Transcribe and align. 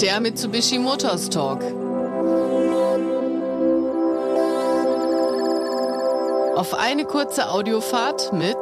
Der 0.00 0.20
Mitsubishi 0.20 0.78
Motors 0.78 1.30
Talk. 1.30 1.62
Auf 6.56 6.74
eine 6.74 7.04
kurze 7.04 7.48
Audiofahrt 7.48 8.34
mit 8.34 8.56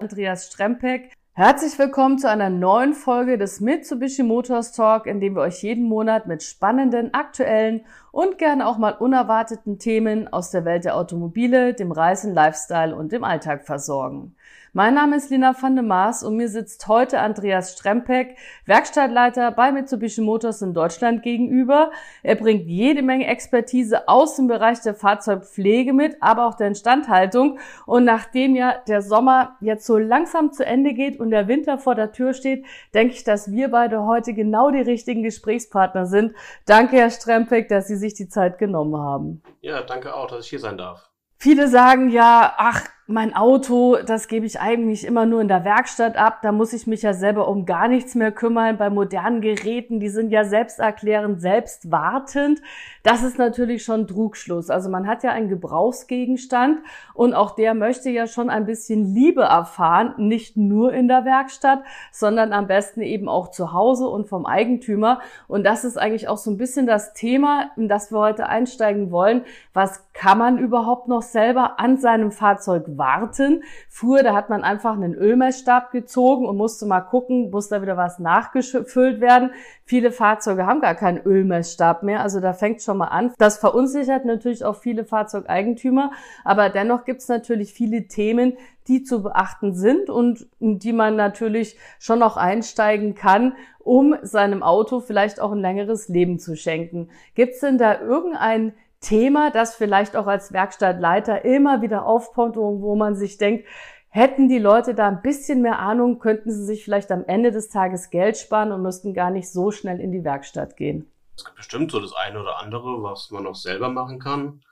Andreas 0.00 0.46
Strempek. 0.46 1.12
Herzlich 1.32 1.76
willkommen 1.80 2.18
zu 2.18 2.30
einer 2.30 2.48
neuen 2.48 2.94
Folge 2.94 3.38
des 3.38 3.60
Mitsubishi 3.60 4.22
Motors 4.22 4.70
Talk, 4.72 5.06
in 5.06 5.20
dem 5.20 5.34
wir 5.34 5.42
euch 5.42 5.62
jeden 5.62 5.88
Monat 5.88 6.28
mit 6.28 6.44
spannenden, 6.44 7.12
aktuellen 7.12 7.84
und 8.12 8.38
gerne 8.38 8.68
auch 8.68 8.78
mal 8.78 8.92
unerwarteten 8.92 9.80
Themen 9.80 10.32
aus 10.32 10.50
der 10.50 10.64
Welt 10.64 10.84
der 10.84 10.96
Automobile, 10.96 11.74
dem 11.74 11.90
Reisen, 11.90 12.32
Lifestyle 12.32 12.94
und 12.94 13.10
dem 13.10 13.24
Alltag 13.24 13.66
versorgen. 13.66 14.36
Mein 14.76 14.92
Name 14.92 15.16
ist 15.16 15.30
Lina 15.30 15.54
van 15.58 15.74
de 15.74 15.82
Maas 15.82 16.22
und 16.22 16.36
mir 16.36 16.50
sitzt 16.50 16.86
heute 16.86 17.20
Andreas 17.20 17.72
Strempek, 17.72 18.36
Werkstattleiter 18.66 19.50
bei 19.52 19.72
Mitsubishi 19.72 20.20
Motors 20.20 20.60
in 20.60 20.74
Deutschland 20.74 21.22
gegenüber. 21.22 21.90
Er 22.22 22.34
bringt 22.34 22.66
jede 22.66 23.00
Menge 23.00 23.26
Expertise 23.26 24.06
aus 24.06 24.36
dem 24.36 24.48
Bereich 24.48 24.82
der 24.82 24.94
Fahrzeugpflege 24.94 25.94
mit, 25.94 26.18
aber 26.20 26.46
auch 26.46 26.56
der 26.56 26.66
Instandhaltung. 26.66 27.58
Und 27.86 28.04
nachdem 28.04 28.54
ja 28.54 28.74
der 28.86 29.00
Sommer 29.00 29.56
jetzt 29.62 29.86
so 29.86 29.96
langsam 29.96 30.52
zu 30.52 30.66
Ende 30.66 30.92
geht 30.92 31.18
und 31.18 31.30
der 31.30 31.48
Winter 31.48 31.78
vor 31.78 31.94
der 31.94 32.12
Tür 32.12 32.34
steht, 32.34 32.66
denke 32.92 33.14
ich, 33.14 33.24
dass 33.24 33.50
wir 33.50 33.70
beide 33.70 34.04
heute 34.04 34.34
genau 34.34 34.70
die 34.70 34.82
richtigen 34.82 35.22
Gesprächspartner 35.22 36.04
sind. 36.04 36.34
Danke, 36.66 36.96
Herr 36.96 37.08
Strempek, 37.08 37.70
dass 37.70 37.88
Sie 37.88 37.96
sich 37.96 38.12
die 38.12 38.28
Zeit 38.28 38.58
genommen 38.58 38.98
haben. 38.98 39.42
Ja, 39.62 39.80
danke 39.80 40.14
auch, 40.14 40.26
dass 40.26 40.44
ich 40.44 40.50
hier 40.50 40.60
sein 40.60 40.76
darf. 40.76 41.08
Viele 41.38 41.68
sagen 41.68 42.10
ja, 42.10 42.52
ach, 42.58 42.82
mein 43.08 43.36
Auto, 43.36 43.98
das 44.04 44.26
gebe 44.26 44.46
ich 44.46 44.58
eigentlich 44.58 45.06
immer 45.06 45.26
nur 45.26 45.40
in 45.40 45.46
der 45.46 45.64
Werkstatt 45.64 46.16
ab. 46.16 46.40
Da 46.42 46.50
muss 46.50 46.72
ich 46.72 46.88
mich 46.88 47.02
ja 47.02 47.14
selber 47.14 47.46
um 47.46 47.64
gar 47.64 47.86
nichts 47.86 48.16
mehr 48.16 48.32
kümmern. 48.32 48.78
Bei 48.78 48.90
modernen 48.90 49.40
Geräten, 49.40 50.00
die 50.00 50.08
sind 50.08 50.32
ja 50.32 50.42
selbsterklärend, 50.42 51.40
selbstwartend. 51.40 52.60
Das 53.04 53.22
ist 53.22 53.38
natürlich 53.38 53.84
schon 53.84 54.08
Trugschluss. 54.08 54.70
Also 54.70 54.90
man 54.90 55.06
hat 55.06 55.22
ja 55.22 55.30
einen 55.30 55.48
Gebrauchsgegenstand 55.48 56.80
und 57.14 57.32
auch 57.32 57.54
der 57.54 57.74
möchte 57.74 58.10
ja 58.10 58.26
schon 58.26 58.50
ein 58.50 58.66
bisschen 58.66 59.14
Liebe 59.14 59.42
erfahren, 59.42 60.14
nicht 60.16 60.56
nur 60.56 60.92
in 60.92 61.06
der 61.06 61.24
Werkstatt, 61.24 61.84
sondern 62.10 62.52
am 62.52 62.66
besten 62.66 63.02
eben 63.02 63.28
auch 63.28 63.52
zu 63.52 63.72
Hause 63.72 64.08
und 64.08 64.26
vom 64.26 64.46
Eigentümer. 64.46 65.20
Und 65.46 65.62
das 65.62 65.84
ist 65.84 65.96
eigentlich 65.96 66.26
auch 66.26 66.38
so 66.38 66.50
ein 66.50 66.56
bisschen 66.56 66.88
das 66.88 67.14
Thema, 67.14 67.70
in 67.76 67.86
das 67.86 68.10
wir 68.10 68.18
heute 68.18 68.48
einsteigen 68.48 69.12
wollen. 69.12 69.44
Was 69.72 70.12
kann 70.12 70.38
man 70.38 70.58
überhaupt 70.58 71.06
noch 71.06 71.22
selber 71.22 71.78
an 71.78 71.98
seinem 71.98 72.32
Fahrzeug 72.32 72.95
warten. 72.98 73.62
Früher, 73.88 74.22
da 74.22 74.34
hat 74.34 74.50
man 74.50 74.64
einfach 74.64 74.94
einen 74.94 75.14
Ölmessstab 75.14 75.90
gezogen 75.90 76.46
und 76.46 76.56
musste 76.56 76.86
mal 76.86 77.00
gucken, 77.00 77.50
muss 77.50 77.68
da 77.68 77.82
wieder 77.82 77.96
was 77.96 78.18
nachgefüllt 78.18 79.20
werden. 79.20 79.50
Viele 79.84 80.10
Fahrzeuge 80.10 80.66
haben 80.66 80.80
gar 80.80 80.94
keinen 80.94 81.18
Ölmessstab 81.18 82.02
mehr, 82.02 82.20
also 82.20 82.40
da 82.40 82.52
fängt 82.52 82.82
schon 82.82 82.98
mal 82.98 83.08
an. 83.08 83.32
Das 83.38 83.58
verunsichert 83.58 84.24
natürlich 84.24 84.64
auch 84.64 84.76
viele 84.76 85.04
Fahrzeugeigentümer, 85.04 86.10
aber 86.44 86.68
dennoch 86.68 87.04
gibt 87.04 87.20
es 87.20 87.28
natürlich 87.28 87.72
viele 87.72 88.08
Themen, 88.08 88.56
die 88.88 89.02
zu 89.02 89.22
beachten 89.22 89.74
sind 89.74 90.10
und 90.10 90.46
die 90.60 90.92
man 90.92 91.16
natürlich 91.16 91.76
schon 91.98 92.20
noch 92.20 92.36
einsteigen 92.36 93.14
kann, 93.14 93.54
um 93.78 94.16
seinem 94.22 94.62
Auto 94.62 95.00
vielleicht 95.00 95.40
auch 95.40 95.52
ein 95.52 95.60
längeres 95.60 96.08
Leben 96.08 96.38
zu 96.38 96.56
schenken. 96.56 97.08
Gibt 97.34 97.54
es 97.54 97.60
denn 97.60 97.78
da 97.78 98.00
irgendein 98.00 98.74
Thema, 99.00 99.50
das 99.50 99.74
vielleicht 99.74 100.16
auch 100.16 100.26
als 100.26 100.52
Werkstattleiter 100.52 101.44
immer 101.44 101.82
wieder 101.82 102.06
aufkommt, 102.06 102.56
wo 102.56 102.96
man 102.96 103.14
sich 103.14 103.36
denkt, 103.38 103.66
hätten 104.08 104.48
die 104.48 104.58
Leute 104.58 104.94
da 104.94 105.08
ein 105.08 105.20
bisschen 105.20 105.60
mehr 105.60 105.78
Ahnung, 105.78 106.18
könnten 106.18 106.50
sie 106.50 106.64
sich 106.64 106.82
vielleicht 106.84 107.12
am 107.12 107.22
Ende 107.26 107.52
des 107.52 107.68
Tages 107.68 108.08
Geld 108.10 108.38
sparen 108.38 108.72
und 108.72 108.80
müssten 108.82 109.12
gar 109.12 109.30
nicht 109.30 109.52
so 109.52 109.70
schnell 109.70 110.00
in 110.00 110.10
die 110.10 110.24
Werkstatt 110.24 110.74
gehen. 110.76 111.12
Es 111.36 111.44
gibt 111.44 111.56
bestimmt 111.56 111.92
so 111.92 112.00
das 112.00 112.14
eine 112.14 112.40
oder 112.40 112.60
andere, 112.60 113.02
was 113.02 113.30
man 113.30 113.46
auch 113.46 113.54
selber 113.54 113.90
machen 113.90 114.18
kann, 114.18 114.62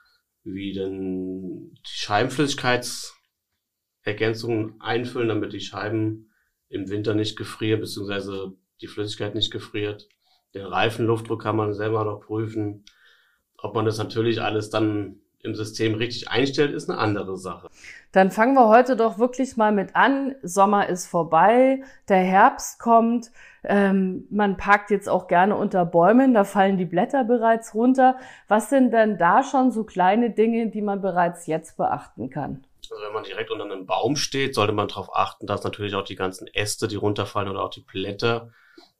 wie 0.43 0.73
denn 0.73 1.73
die 1.73 1.83
Scheibenflüssigkeitsergänzungen 1.83 4.81
einfüllen, 4.81 5.29
damit 5.29 5.53
die 5.53 5.59
Scheiben 5.59 6.31
im 6.69 6.89
Winter 6.89 7.13
nicht 7.13 7.37
gefrieren, 7.37 7.81
beziehungsweise 7.81 8.53
die 8.81 8.87
Flüssigkeit 8.87 9.35
nicht 9.35 9.51
gefriert. 9.51 10.09
Den 10.55 10.65
Reifenluftdruck 10.65 11.43
kann 11.43 11.55
man 11.55 11.71
selber 11.73 12.03
noch 12.03 12.21
prüfen. 12.21 12.83
Ob 13.57 13.73
man 13.73 13.85
das 13.85 13.97
natürlich 13.97 14.41
alles 14.41 14.69
dann 14.69 15.19
im 15.45 15.55
System 15.55 15.95
richtig 15.95 16.29
einstellt, 16.29 16.73
ist 16.73 16.89
eine 16.89 16.99
andere 16.99 17.37
Sache. 17.37 17.69
Dann 18.11 18.31
fangen 18.31 18.55
wir 18.55 18.67
heute 18.67 18.95
doch 18.95 19.19
wirklich 19.19 19.57
mal 19.57 19.71
mit 19.71 19.95
an. 19.95 20.35
Sommer 20.41 20.89
ist 20.89 21.07
vorbei, 21.07 21.81
der 22.09 22.17
Herbst 22.17 22.79
kommt. 22.79 23.31
Ähm, 23.63 24.25
man 24.29 24.57
parkt 24.57 24.91
jetzt 24.91 25.07
auch 25.07 25.27
gerne 25.27 25.55
unter 25.55 25.85
Bäumen, 25.85 26.33
da 26.33 26.43
fallen 26.43 26.77
die 26.77 26.85
Blätter 26.85 27.23
bereits 27.23 27.73
runter. 27.73 28.17
Was 28.47 28.69
sind 28.69 28.91
denn 28.91 29.17
da 29.17 29.43
schon 29.43 29.71
so 29.71 29.83
kleine 29.83 30.31
Dinge, 30.31 30.69
die 30.69 30.81
man 30.81 31.01
bereits 31.01 31.47
jetzt 31.47 31.77
beachten 31.77 32.29
kann? 32.29 32.65
Also 32.91 33.03
wenn 33.03 33.13
man 33.13 33.23
direkt 33.23 33.51
unter 33.51 33.65
einem 33.65 33.85
Baum 33.85 34.15
steht, 34.15 34.53
sollte 34.53 34.73
man 34.73 34.87
darauf 34.87 35.15
achten, 35.15 35.47
dass 35.47 35.63
natürlich 35.63 35.95
auch 35.95 36.03
die 36.03 36.15
ganzen 36.15 36.47
Äste, 36.47 36.87
die 36.87 36.95
runterfallen 36.95 37.49
oder 37.49 37.63
auch 37.63 37.69
die 37.69 37.81
Blätter, 37.81 38.51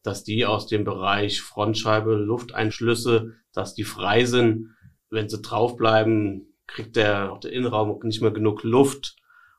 dass 0.05 0.23
die 0.23 0.45
aus 0.45 0.67
dem 0.67 0.83
Bereich 0.83 1.41
Frontscheibe, 1.41 2.13
Lufteinschlüsse, 2.13 3.33
dass 3.53 3.73
die 3.73 3.83
frei 3.83 4.25
sind. 4.25 4.69
Wenn 5.09 5.29
sie 5.29 5.41
draufbleiben, 5.41 6.53
kriegt 6.67 6.95
der, 6.95 7.39
der 7.43 7.51
Innenraum 7.51 7.99
nicht 8.03 8.21
mehr 8.21 8.31
genug 8.31 8.63
Luft 8.63 9.15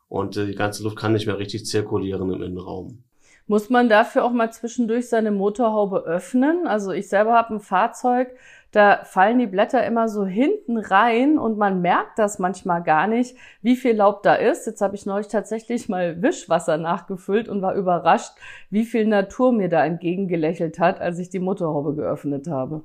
und 0.07 0.37
die 0.37 0.55
ganze 0.55 0.85
Luft 0.85 0.97
kann 0.97 1.13
nicht 1.13 1.27
mehr 1.27 1.39
richtig 1.39 1.67
zirkulieren 1.67 2.31
im 2.31 2.43
Innenraum. 2.43 3.03
Muss 3.49 3.71
man 3.71 3.89
dafür 3.89 4.25
auch 4.25 4.33
mal 4.33 4.53
zwischendurch 4.53 5.09
seine 5.09 5.31
Motorhaube 5.31 5.99
öffnen? 6.01 6.67
Also 6.67 6.91
ich 6.91 7.09
selber 7.09 7.35
habe 7.35 7.55
ein 7.55 7.61
Fahrzeug, 7.61 8.37
da 8.73 9.05
fallen 9.05 9.39
die 9.39 9.47
Blätter 9.47 9.87
immer 9.87 10.09
so 10.09 10.27
hinten 10.27 10.77
rein 10.79 11.39
und 11.39 11.57
man 11.57 11.81
merkt 11.81 12.19
das 12.19 12.41
manchmal 12.41 12.83
gar 12.83 13.07
nicht, 13.07 13.37
wie 13.63 13.77
viel 13.77 13.97
Laub 13.97 14.25
da 14.25 14.35
ist. 14.35 14.67
Jetzt 14.67 14.81
habe 14.81 14.97
ich 14.97 15.07
neulich 15.07 15.29
tatsächlich 15.29 15.89
mal 15.89 16.21
Wischwasser 16.21 16.77
nachgefüllt 16.77 17.49
und 17.49 17.63
war 17.63 17.75
überrascht, 17.75 18.33
wie 18.69 18.85
viel 18.85 19.07
Natur 19.07 19.53
mir 19.53 19.69
da 19.69 19.85
entgegengelächelt 19.85 20.81
hat, 20.81 21.01
als 21.01 21.21
ich 21.21 21.31
die 21.31 21.39
Motorhaube 21.39 21.95
geöffnet 21.95 22.49
habe. 22.49 22.83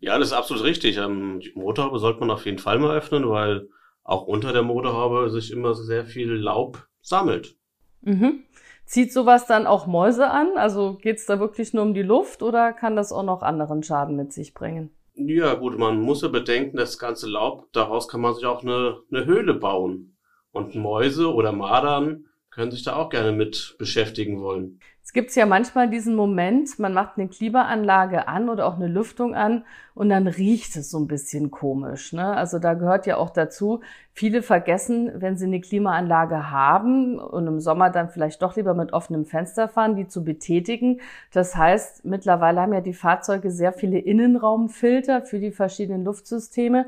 Ja, 0.00 0.18
das 0.18 0.28
ist 0.28 0.34
absolut 0.34 0.64
richtig. 0.64 0.96
Ähm, 0.96 1.40
die 1.40 1.52
Motorhaube 1.54 1.98
sollte 1.98 2.20
man 2.20 2.30
auf 2.30 2.46
jeden 2.46 2.58
Fall 2.58 2.78
mal 2.78 2.96
öffnen, 2.96 3.28
weil 3.28 3.68
auch 4.04 4.26
unter 4.26 4.54
der 4.54 4.62
Motorhaube 4.62 5.28
sich 5.28 5.52
immer 5.52 5.74
sehr 5.74 6.06
viel 6.06 6.32
Laub 6.32 6.88
sammelt. 7.02 7.56
Mhm. 8.00 8.44
Zieht 8.88 9.12
sowas 9.12 9.46
dann 9.46 9.66
auch 9.66 9.86
Mäuse 9.86 10.30
an? 10.30 10.52
Also 10.56 10.94
geht 10.94 11.18
es 11.18 11.26
da 11.26 11.38
wirklich 11.38 11.74
nur 11.74 11.82
um 11.82 11.92
die 11.92 12.02
Luft 12.02 12.42
oder 12.42 12.72
kann 12.72 12.96
das 12.96 13.12
auch 13.12 13.22
noch 13.22 13.42
anderen 13.42 13.82
Schaden 13.82 14.16
mit 14.16 14.32
sich 14.32 14.54
bringen? 14.54 14.90
Ja, 15.14 15.52
gut, 15.54 15.78
man 15.78 16.00
muss 16.00 16.22
ja 16.22 16.28
bedenken, 16.28 16.78
das 16.78 16.98
ganze 16.98 17.28
Laub, 17.28 17.70
daraus 17.72 18.08
kann 18.08 18.22
man 18.22 18.34
sich 18.34 18.46
auch 18.46 18.62
eine, 18.62 19.02
eine 19.12 19.26
Höhle 19.26 19.52
bauen. 19.52 20.16
Und 20.52 20.74
Mäuse 20.74 21.34
oder 21.34 21.52
Madern 21.52 22.28
können 22.48 22.70
sich 22.70 22.82
da 22.82 22.96
auch 22.96 23.10
gerne 23.10 23.32
mit 23.32 23.76
beschäftigen 23.78 24.40
wollen. 24.40 24.80
Es 25.08 25.14
gibt 25.14 25.34
ja 25.34 25.46
manchmal 25.46 25.88
diesen 25.88 26.14
Moment, 26.14 26.78
man 26.78 26.92
macht 26.92 27.16
eine 27.16 27.28
Klimaanlage 27.28 28.28
an 28.28 28.50
oder 28.50 28.66
auch 28.66 28.76
eine 28.76 28.88
Lüftung 28.88 29.34
an 29.34 29.64
und 29.94 30.10
dann 30.10 30.26
riecht 30.26 30.76
es 30.76 30.90
so 30.90 30.98
ein 30.98 31.06
bisschen 31.06 31.50
komisch. 31.50 32.12
Ne? 32.12 32.36
Also 32.36 32.58
da 32.58 32.74
gehört 32.74 33.06
ja 33.06 33.16
auch 33.16 33.30
dazu, 33.30 33.80
viele 34.12 34.42
vergessen, 34.42 35.10
wenn 35.14 35.38
sie 35.38 35.46
eine 35.46 35.62
Klimaanlage 35.62 36.50
haben 36.50 37.18
und 37.18 37.46
im 37.46 37.58
Sommer 37.58 37.88
dann 37.88 38.10
vielleicht 38.10 38.42
doch 38.42 38.56
lieber 38.56 38.74
mit 38.74 38.92
offenem 38.92 39.24
Fenster 39.24 39.66
fahren, 39.66 39.96
die 39.96 40.08
zu 40.08 40.24
betätigen. 40.24 41.00
Das 41.32 41.56
heißt, 41.56 42.04
mittlerweile 42.04 42.60
haben 42.60 42.74
ja 42.74 42.82
die 42.82 42.92
Fahrzeuge 42.92 43.50
sehr 43.50 43.72
viele 43.72 43.98
Innenraumfilter 43.98 45.22
für 45.22 45.38
die 45.38 45.52
verschiedenen 45.52 46.04
Luftsysteme. 46.04 46.84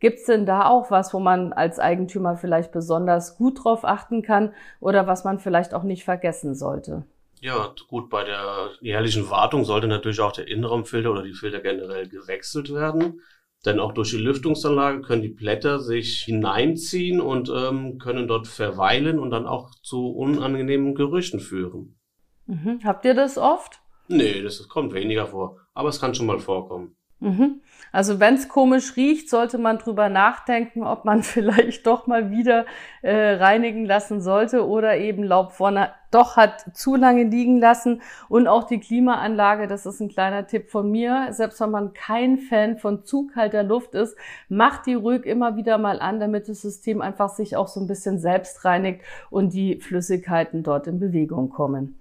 Gibt's 0.00 0.24
denn 0.24 0.44
da 0.44 0.66
auch 0.66 0.90
was, 0.90 1.14
wo 1.14 1.20
man 1.20 1.52
als 1.52 1.78
Eigentümer 1.78 2.36
vielleicht 2.36 2.72
besonders 2.72 3.36
gut 3.36 3.62
drauf 3.62 3.84
achten 3.84 4.22
kann 4.22 4.54
oder 4.80 5.06
was 5.06 5.22
man 5.22 5.38
vielleicht 5.38 5.72
auch 5.72 5.84
nicht 5.84 6.02
vergessen 6.02 6.56
sollte? 6.56 7.04
Ja, 7.40 7.74
gut, 7.88 8.10
bei 8.10 8.24
der 8.24 8.70
jährlichen 8.80 9.30
Wartung 9.30 9.64
sollte 9.64 9.88
natürlich 9.88 10.20
auch 10.20 10.32
der 10.32 10.48
Innenraumfilter 10.48 11.10
oder 11.10 11.22
die 11.22 11.32
Filter 11.32 11.60
generell 11.60 12.08
gewechselt 12.08 12.72
werden. 12.72 13.22
Denn 13.64 13.78
auch 13.78 13.92
durch 13.92 14.10
die 14.10 14.18
Lüftungsanlage 14.18 15.02
können 15.02 15.22
die 15.22 15.28
Blätter 15.28 15.80
sich 15.80 16.22
hineinziehen 16.22 17.20
und 17.20 17.50
ähm, 17.54 17.98
können 17.98 18.26
dort 18.26 18.46
verweilen 18.46 19.18
und 19.18 19.30
dann 19.30 19.46
auch 19.46 19.70
zu 19.82 20.08
unangenehmen 20.10 20.94
Gerüchen 20.94 21.40
führen. 21.40 21.98
Mhm. 22.46 22.80
Habt 22.84 23.04
ihr 23.04 23.14
das 23.14 23.36
oft? 23.36 23.80
Nee, 24.08 24.42
das 24.42 24.66
kommt 24.68 24.92
weniger 24.92 25.26
vor. 25.26 25.58
Aber 25.74 25.90
es 25.90 26.00
kann 26.00 26.14
schon 26.14 26.26
mal 26.26 26.40
vorkommen. 26.40 26.96
Mhm. 27.20 27.60
Also 27.92 28.20
wenn 28.20 28.34
es 28.34 28.48
komisch 28.48 28.96
riecht, 28.96 29.28
sollte 29.28 29.58
man 29.58 29.78
drüber 29.78 30.08
nachdenken, 30.08 30.84
ob 30.84 31.04
man 31.04 31.22
vielleicht 31.24 31.86
doch 31.86 32.06
mal 32.06 32.30
wieder 32.30 32.66
äh, 33.02 33.32
reinigen 33.34 33.84
lassen 33.84 34.20
sollte 34.20 34.66
oder 34.66 34.96
eben 34.96 35.24
Laub 35.24 35.52
vorne 35.52 35.90
doch 36.10 36.36
hat 36.36 36.76
zu 36.76 36.96
lange 36.96 37.24
liegen 37.24 37.58
lassen. 37.60 38.02
Und 38.28 38.48
auch 38.48 38.64
die 38.64 38.80
Klimaanlage, 38.80 39.66
das 39.68 39.86
ist 39.86 40.00
ein 40.00 40.08
kleiner 40.08 40.46
Tipp 40.46 40.68
von 40.68 40.90
mir. 40.90 41.28
Selbst 41.30 41.60
wenn 41.60 41.70
man 41.70 41.92
kein 41.92 42.38
Fan 42.38 42.78
von 42.78 43.04
zu 43.04 43.28
kalter 43.28 43.62
Luft 43.62 43.94
ist, 43.94 44.16
macht 44.48 44.86
die 44.86 44.94
ruhig 44.94 45.24
immer 45.24 45.56
wieder 45.56 45.78
mal 45.78 46.00
an, 46.00 46.20
damit 46.20 46.48
das 46.48 46.62
System 46.62 47.00
einfach 47.00 47.28
sich 47.28 47.56
auch 47.56 47.68
so 47.68 47.80
ein 47.80 47.86
bisschen 47.86 48.18
selbst 48.18 48.64
reinigt 48.64 49.02
und 49.30 49.52
die 49.52 49.80
Flüssigkeiten 49.80 50.62
dort 50.62 50.86
in 50.86 50.98
Bewegung 50.98 51.50
kommen. 51.50 51.99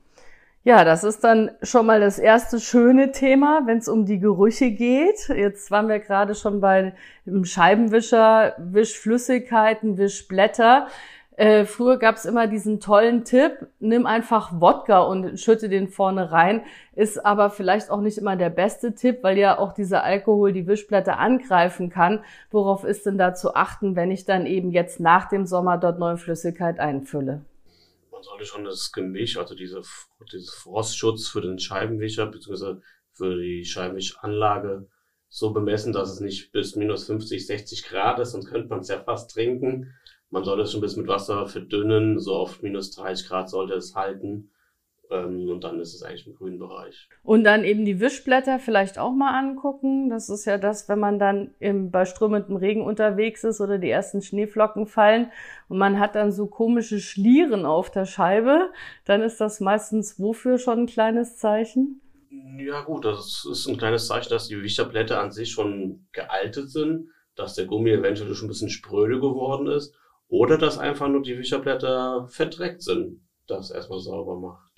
Ja, 0.64 0.84
das 0.84 1.06
ist 1.06 1.24
dann 1.24 1.52
schon 1.64 1.86
mal 1.86 2.02
das 2.02 2.20
erste 2.20 2.60
schöne 2.60 3.14
Thema, 3.14 3.62
wenn 3.66 3.78
es 3.78 3.88
um 3.88 4.06
die 4.06 4.20
Gerüche 4.20 4.72
geht. 4.72 5.30
Jetzt 5.30 5.72
waren 5.72 5.88
wir 5.88 6.00
gerade 6.00 6.36
schon 6.36 6.60
bei 6.60 6.94
dem 7.26 7.46
Scheibenwischer, 7.46 8.56
Wischflüssigkeiten, 8.58 9.98
Wischblätter. 9.98 10.88
Äh, 11.38 11.64
früher 11.64 11.98
gab 11.98 12.16
es 12.16 12.26
immer 12.26 12.48
diesen 12.48 12.82
tollen 12.82 13.24
Tipp, 13.24 13.68
nimm 13.80 14.06
einfach 14.06 14.60
Wodka 14.60 15.00
und 15.00 15.40
schütte 15.40 15.70
den 15.70 15.88
vorne 15.88 16.34
rein. 16.34 16.64
Ist 16.94 17.26
aber 17.26 17.50
vielleicht 17.50 17.90
auch 17.90 18.02
nicht 18.02 18.18
immer 18.18 18.36
der 18.36 18.50
beste 18.50 18.94
Tipp, 18.94 19.20
weil 19.22 19.38
ja 19.38 19.58
auch 19.58 19.72
dieser 19.72 20.04
Alkohol 20.04 20.52
die 20.52 20.68
Wischblätter 20.68 21.18
angreifen 21.18 21.90
kann. 21.90 22.20
Worauf 22.52 22.84
ist 22.84 23.06
denn 23.06 23.18
da 23.18 23.34
zu 23.34 23.56
achten, 23.56 23.96
wenn 23.96 24.12
ich 24.12 24.26
dann 24.26 24.46
eben 24.46 24.72
jetzt 24.72 25.00
nach 25.00 25.30
dem 25.30 25.46
Sommer 25.46 25.78
dort 25.78 26.00
neue 26.00 26.18
Flüssigkeit 26.18 26.82
einfülle? 26.82 27.40
Man 28.20 28.26
sollte 28.26 28.46
schon 28.46 28.66
das 28.66 28.92
Gemisch, 28.92 29.38
also 29.38 29.56
diese, 29.56 29.82
dieses 30.30 30.54
Frostschutz 30.54 31.30
für 31.30 31.40
den 31.40 31.58
Scheibenwischer 31.58 32.26
bzw. 32.26 32.82
für 33.14 33.42
die 33.42 33.64
Scheibenwischanlage 33.64 34.90
so 35.30 35.54
bemessen, 35.54 35.94
dass 35.94 36.12
es 36.12 36.20
nicht 36.20 36.52
bis 36.52 36.76
minus 36.76 37.06
50, 37.06 37.48
60 37.48 37.84
Grad 37.86 38.20
ist, 38.20 38.32
sonst 38.32 38.48
könnte 38.48 38.68
man 38.68 38.80
es 38.80 38.90
ja 38.90 39.02
fast 39.02 39.32
trinken. 39.32 39.96
Man 40.32 40.44
sollte 40.44 40.64
es 40.64 40.72
schon 40.74 40.80
ein 40.80 40.82
bisschen 40.82 41.04
mit 41.04 41.10
Wasser 41.10 41.48
verdünnen, 41.48 42.20
so 42.20 42.36
auf 42.36 42.62
minus 42.62 42.92
30 42.92 43.26
Grad 43.26 43.50
sollte 43.50 43.76
es 43.76 43.96
halten. 43.96 44.52
Ähm, 45.12 45.50
und 45.50 45.64
dann 45.64 45.80
ist 45.80 45.96
es 45.96 46.04
eigentlich 46.04 46.28
im 46.28 46.36
grünen 46.36 46.60
Bereich. 46.60 47.10
Und 47.24 47.44
dann 47.44 47.64
eben 47.64 47.84
die 47.84 48.00
Wischblätter 48.00 48.60
vielleicht 48.60 49.00
auch 49.00 49.12
mal 49.12 49.38
angucken. 49.38 50.10
Das 50.10 50.30
ist 50.30 50.46
ja 50.46 50.58
das, 50.58 50.88
wenn 50.88 51.00
man 51.00 51.18
dann 51.18 51.52
im, 51.60 51.90
bei 51.90 52.06
strömendem 52.06 52.58
Regen 52.58 52.84
unterwegs 52.84 53.44
ist 53.44 53.60
oder 53.60 53.80
die 53.80 53.90
ersten 53.90 54.22
Schneeflocken 54.22 54.86
fallen 54.86 55.32
und 55.68 55.80
man 55.80 56.00
hat 56.00 56.16
dann 56.16 56.32
so 56.32 56.46
komische 56.46 57.00
Schlieren 57.00 57.66
auf 57.66 57.90
der 57.90 58.06
Scheibe, 58.06 58.70
dann 59.06 59.22
ist 59.22 59.42
das 59.42 59.60
meistens 59.60 60.20
wofür 60.20 60.60
schon 60.60 60.82
ein 60.82 60.88
kleines 60.88 61.38
Zeichen? 61.38 62.02
Ja 62.60 62.82
gut, 62.82 63.06
das 63.06 63.48
ist 63.50 63.68
ein 63.68 63.78
kleines 63.78 64.08
Zeichen, 64.08 64.30
dass 64.30 64.48
die 64.48 64.62
Wischerblätter 64.62 65.20
an 65.20 65.32
sich 65.32 65.50
schon 65.50 66.08
gealtet 66.12 66.70
sind, 66.70 67.10
dass 67.36 67.56
der 67.56 67.66
Gummi 67.66 67.90
eventuell 67.90 68.36
schon 68.36 68.46
ein 68.46 68.50
bisschen 68.50 68.70
spröde 68.70 69.20
geworden 69.20 69.68
ist 69.68 69.96
oder 70.28 70.60
dass 70.60 70.78
einfach 70.78 71.08
nur 71.08 71.24
die 71.24 71.40
Wischerblätter 71.40 72.28
verdreckt 72.30 72.84
sind, 72.84 73.22
das 73.48 73.72
erstmal 73.72 74.00
sauber 74.00 74.40
macht. 74.40 74.69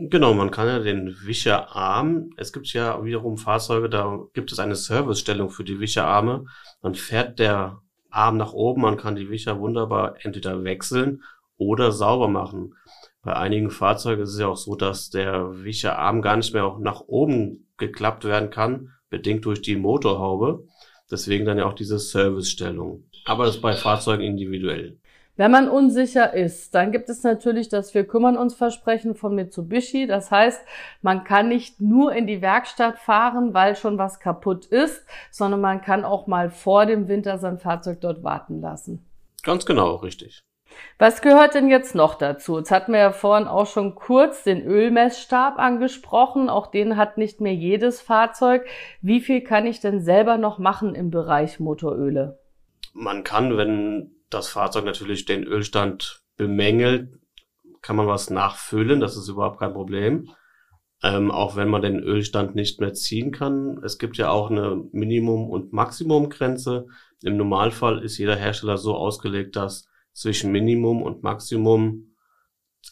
Genau, 0.00 0.32
man 0.32 0.52
kann 0.52 0.68
ja 0.68 0.78
den 0.78 1.16
Wischerarm, 1.24 2.30
es 2.36 2.52
gibt 2.52 2.72
ja 2.72 3.04
wiederum 3.04 3.36
Fahrzeuge, 3.36 3.90
da 3.90 4.20
gibt 4.32 4.52
es 4.52 4.60
eine 4.60 4.76
Servicestellung 4.76 5.50
für 5.50 5.64
die 5.64 5.80
Wischerarme. 5.80 6.44
Dann 6.82 6.94
fährt 6.94 7.40
der 7.40 7.82
Arm 8.08 8.36
nach 8.36 8.52
oben, 8.52 8.82
man 8.82 8.96
kann 8.96 9.16
die 9.16 9.28
Wischer 9.28 9.58
wunderbar 9.58 10.14
entweder 10.20 10.62
wechseln 10.62 11.24
oder 11.56 11.90
sauber 11.90 12.28
machen. 12.28 12.76
Bei 13.22 13.34
einigen 13.34 13.70
Fahrzeugen 13.70 14.22
ist 14.22 14.34
es 14.34 14.38
ja 14.38 14.46
auch 14.46 14.56
so, 14.56 14.76
dass 14.76 15.10
der 15.10 15.64
Wischerarm 15.64 16.22
gar 16.22 16.36
nicht 16.36 16.54
mehr 16.54 16.64
auch 16.64 16.78
nach 16.78 17.00
oben 17.00 17.66
geklappt 17.76 18.24
werden 18.24 18.50
kann, 18.50 18.92
bedingt 19.10 19.46
durch 19.46 19.62
die 19.62 19.74
Motorhaube. 19.74 20.64
Deswegen 21.10 21.44
dann 21.44 21.58
ja 21.58 21.66
auch 21.66 21.74
diese 21.74 21.98
Servicestellung. 21.98 23.02
Aber 23.24 23.46
das 23.46 23.56
ist 23.56 23.62
bei 23.62 23.74
Fahrzeugen 23.74 24.22
individuell. 24.22 24.96
Wenn 25.38 25.52
man 25.52 25.68
unsicher 25.68 26.34
ist, 26.34 26.74
dann 26.74 26.90
gibt 26.90 27.08
es 27.08 27.22
natürlich 27.22 27.68
das 27.68 27.94
Wir 27.94 28.04
kümmern 28.04 28.36
uns 28.36 28.56
Versprechen 28.56 29.14
von 29.14 29.36
Mitsubishi. 29.36 30.08
Das 30.08 30.32
heißt, 30.32 30.60
man 31.00 31.22
kann 31.22 31.48
nicht 31.48 31.80
nur 31.80 32.12
in 32.12 32.26
die 32.26 32.42
Werkstatt 32.42 32.98
fahren, 32.98 33.54
weil 33.54 33.76
schon 33.76 33.98
was 33.98 34.18
kaputt 34.18 34.66
ist, 34.66 35.06
sondern 35.30 35.60
man 35.60 35.80
kann 35.80 36.04
auch 36.04 36.26
mal 36.26 36.50
vor 36.50 36.86
dem 36.86 37.06
Winter 37.06 37.38
sein 37.38 37.58
Fahrzeug 37.58 38.00
dort 38.00 38.24
warten 38.24 38.60
lassen. 38.60 39.06
Ganz 39.44 39.64
genau, 39.64 39.94
richtig. 39.94 40.40
Was 40.98 41.22
gehört 41.22 41.54
denn 41.54 41.68
jetzt 41.68 41.94
noch 41.94 42.16
dazu? 42.16 42.58
Jetzt 42.58 42.72
hatten 42.72 42.92
wir 42.92 42.98
ja 42.98 43.12
vorhin 43.12 43.46
auch 43.46 43.66
schon 43.66 43.94
kurz 43.94 44.42
den 44.42 44.66
Ölmessstab 44.66 45.60
angesprochen. 45.60 46.50
Auch 46.50 46.66
den 46.66 46.96
hat 46.96 47.16
nicht 47.16 47.40
mehr 47.40 47.54
jedes 47.54 48.00
Fahrzeug. 48.00 48.66
Wie 49.02 49.20
viel 49.20 49.42
kann 49.42 49.66
ich 49.66 49.78
denn 49.78 50.00
selber 50.00 50.36
noch 50.36 50.58
machen 50.58 50.96
im 50.96 51.12
Bereich 51.12 51.60
Motoröle? 51.60 52.40
Man 52.92 53.22
kann, 53.22 53.56
wenn 53.56 54.17
das 54.30 54.48
Fahrzeug 54.48 54.84
natürlich 54.84 55.24
den 55.24 55.44
Ölstand 55.44 56.22
bemängelt, 56.36 57.18
kann 57.82 57.96
man 57.96 58.06
was 58.06 58.30
nachfüllen. 58.30 59.00
Das 59.00 59.16
ist 59.16 59.28
überhaupt 59.28 59.58
kein 59.58 59.72
Problem. 59.72 60.30
Ähm, 61.02 61.30
auch 61.30 61.54
wenn 61.54 61.68
man 61.68 61.82
den 61.82 62.00
Ölstand 62.00 62.56
nicht 62.56 62.80
mehr 62.80 62.92
ziehen 62.92 63.30
kann. 63.30 63.80
Es 63.84 63.98
gibt 63.98 64.16
ja 64.16 64.30
auch 64.30 64.50
eine 64.50 64.84
Minimum- 64.92 65.48
und 65.48 65.72
Maximumgrenze. 65.72 66.86
Im 67.22 67.36
Normalfall 67.36 68.02
ist 68.02 68.18
jeder 68.18 68.34
Hersteller 68.34 68.78
so 68.78 68.96
ausgelegt, 68.96 69.54
dass 69.54 69.86
zwischen 70.12 70.50
Minimum 70.50 71.02
und 71.02 71.22
Maximum 71.22 72.16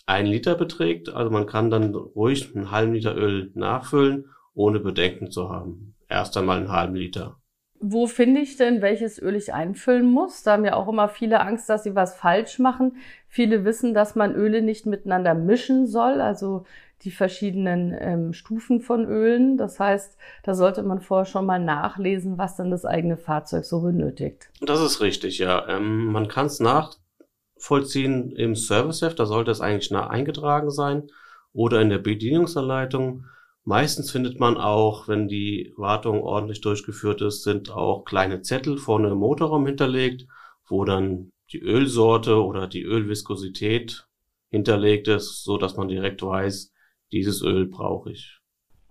ein 0.06 0.26
Liter 0.26 0.54
beträgt. 0.54 1.08
Also 1.08 1.30
man 1.30 1.46
kann 1.46 1.70
dann 1.70 1.94
ruhig 1.94 2.54
einen 2.54 2.70
halben 2.70 2.94
Liter 2.94 3.16
Öl 3.16 3.50
nachfüllen, 3.54 4.26
ohne 4.54 4.78
Bedenken 4.78 5.30
zu 5.32 5.50
haben. 5.50 5.96
Erst 6.08 6.36
einmal 6.36 6.58
einen 6.58 6.70
halben 6.70 6.94
Liter. 6.94 7.40
Wo 7.80 8.06
finde 8.06 8.40
ich 8.40 8.56
denn, 8.56 8.82
welches 8.82 9.20
Öl 9.20 9.34
ich 9.34 9.52
einfüllen 9.52 10.06
muss? 10.06 10.42
Da 10.42 10.52
haben 10.52 10.64
ja 10.64 10.74
auch 10.74 10.88
immer 10.88 11.08
viele 11.08 11.40
Angst, 11.40 11.68
dass 11.68 11.84
sie 11.84 11.94
was 11.94 12.14
falsch 12.14 12.58
machen. 12.58 12.96
Viele 13.28 13.64
wissen, 13.64 13.94
dass 13.94 14.14
man 14.14 14.34
Öle 14.34 14.62
nicht 14.62 14.86
miteinander 14.86 15.34
mischen 15.34 15.86
soll, 15.86 16.20
also 16.20 16.64
die 17.02 17.10
verschiedenen 17.10 17.94
ähm, 17.98 18.32
Stufen 18.32 18.80
von 18.80 19.06
Ölen. 19.06 19.56
Das 19.58 19.78
heißt, 19.78 20.16
da 20.42 20.54
sollte 20.54 20.82
man 20.82 21.00
vorher 21.00 21.26
schon 21.26 21.46
mal 21.46 21.58
nachlesen, 21.58 22.38
was 22.38 22.56
dann 22.56 22.70
das 22.70 22.84
eigene 22.84 23.16
Fahrzeug 23.16 23.64
so 23.64 23.80
benötigt. 23.82 24.48
Das 24.60 24.80
ist 24.80 25.00
richtig, 25.00 25.38
ja. 25.38 25.68
Ähm, 25.68 26.06
man 26.06 26.28
kann 26.28 26.46
es 26.46 26.60
nachvollziehen 26.60 28.32
im 28.32 28.54
Serviceheft, 28.54 29.18
da 29.18 29.26
sollte 29.26 29.50
es 29.50 29.60
eigentlich 29.60 29.90
nah 29.90 30.08
eingetragen 30.08 30.70
sein, 30.70 31.10
oder 31.52 31.80
in 31.80 31.88
der 31.90 31.98
Bedienungsanleitung. 31.98 33.26
Meistens 33.68 34.12
findet 34.12 34.38
man 34.38 34.58
auch, 34.58 35.08
wenn 35.08 35.26
die 35.26 35.74
Wartung 35.76 36.22
ordentlich 36.22 36.60
durchgeführt 36.60 37.20
ist, 37.20 37.42
sind 37.42 37.72
auch 37.72 38.04
kleine 38.04 38.40
Zettel 38.42 38.78
vorne 38.78 39.08
im 39.08 39.18
Motorraum 39.18 39.66
hinterlegt, 39.66 40.28
wo 40.68 40.84
dann 40.84 41.32
die 41.50 41.58
Ölsorte 41.58 42.44
oder 42.44 42.68
die 42.68 42.84
Ölviskosität 42.84 44.06
hinterlegt 44.50 45.08
ist, 45.08 45.42
so 45.42 45.58
dass 45.58 45.76
man 45.76 45.88
direkt 45.88 46.22
weiß, 46.22 46.72
dieses 47.10 47.42
Öl 47.42 47.66
brauche 47.66 48.12
ich. 48.12 48.38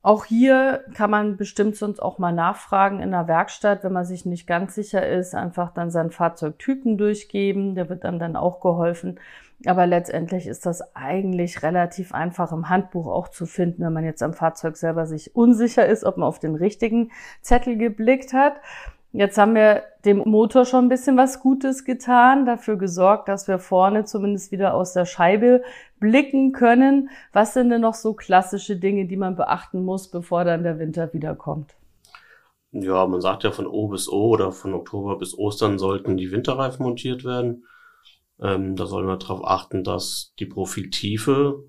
Auch 0.02 0.26
hier 0.26 0.84
kann 0.94 1.10
man 1.10 1.38
bestimmt 1.38 1.78
sonst 1.78 2.02
auch 2.02 2.20
mal 2.20 2.34
nachfragen 2.34 3.00
in 3.00 3.12
der 3.12 3.30
Werkstatt, 3.30 3.86
wenn 3.86 3.94
man 3.94 4.06
sich 4.06 4.26
nicht 4.26 4.46
ganz 4.46 4.76
sicher 4.76 5.08
ist, 5.08 5.34
einfach 5.34 5.74
dann 5.74 5.90
seinen 5.90 6.12
Fahrzeugtypen 6.12 6.98
durchgeben, 6.98 7.76
der 7.76 7.90
wird 7.90 8.04
dann 8.04 8.20
dann 8.20 8.36
auch 8.36 8.60
geholfen. 8.60 9.22
Aber 9.66 9.88
letztendlich 9.88 10.48
ist 10.48 10.66
das 10.66 10.96
eigentlich 10.96 11.64
relativ 11.64 12.14
einfach 12.14 12.52
im 12.52 12.70
Handbuch 12.70 13.08
auch 13.08 13.30
zu 13.30 13.46
finden, 13.46 13.84
wenn 13.84 13.94
man 13.94 14.04
jetzt 14.04 14.22
am 14.22 14.34
Fahrzeug 14.34 14.76
selber 14.76 15.06
sich 15.06 15.36
unsicher 15.36 15.86
ist, 15.86 16.04
ob 16.04 16.18
man 16.18 16.28
auf 16.28 16.40
den 16.40 16.56
richtigen 16.56 17.12
Zettel 17.42 17.78
geblickt 17.78 18.34
hat. 18.34 18.56
Jetzt 19.18 19.38
haben 19.38 19.56
wir 19.56 19.84
dem 20.04 20.18
Motor 20.18 20.66
schon 20.66 20.86
ein 20.86 20.90
bisschen 20.90 21.16
was 21.16 21.40
Gutes 21.40 21.86
getan, 21.86 22.46
dafür 22.46 22.76
gesorgt, 22.76 23.30
dass 23.30 23.48
wir 23.48 23.60
vorne 23.60 24.04
zumindest 24.04 24.52
wieder 24.52 24.74
aus 24.74 24.92
der 24.92 25.06
Scheibe 25.06 25.64
blicken 26.02 26.52
können. 26.52 27.10
Was 27.32 27.54
sind 27.54 27.70
denn 27.70 27.80
noch 27.80 27.94
so 27.94 28.14
klassische 28.14 28.76
Dinge, 28.76 29.06
die 29.06 29.16
man 29.16 29.38
beachten 29.38 29.86
muss, 29.86 30.12
bevor 30.12 30.44
dann 30.44 30.64
der 30.64 30.80
Winter 30.80 31.14
wiederkommt? 31.14 31.76
Ja, 32.74 33.08
man 33.08 33.22
sagt 33.22 33.46
ja 33.46 33.52
von 33.52 33.68
O 33.68 33.88
bis 33.88 34.10
O 34.10 34.32
oder 34.32 34.52
von 34.52 34.74
Oktober 34.74 35.18
bis 35.18 35.38
Ostern 35.38 35.80
sollten 35.80 36.18
die 36.18 36.34
Winterreifen 36.34 36.86
montiert 36.86 37.24
werden. 37.24 37.64
Ähm, 38.42 38.76
da 38.76 38.86
soll 38.86 39.06
man 39.06 39.20
darauf 39.20 39.46
achten, 39.46 39.84
dass 39.84 40.34
die 40.40 40.46
Profiltiefe 40.46 41.64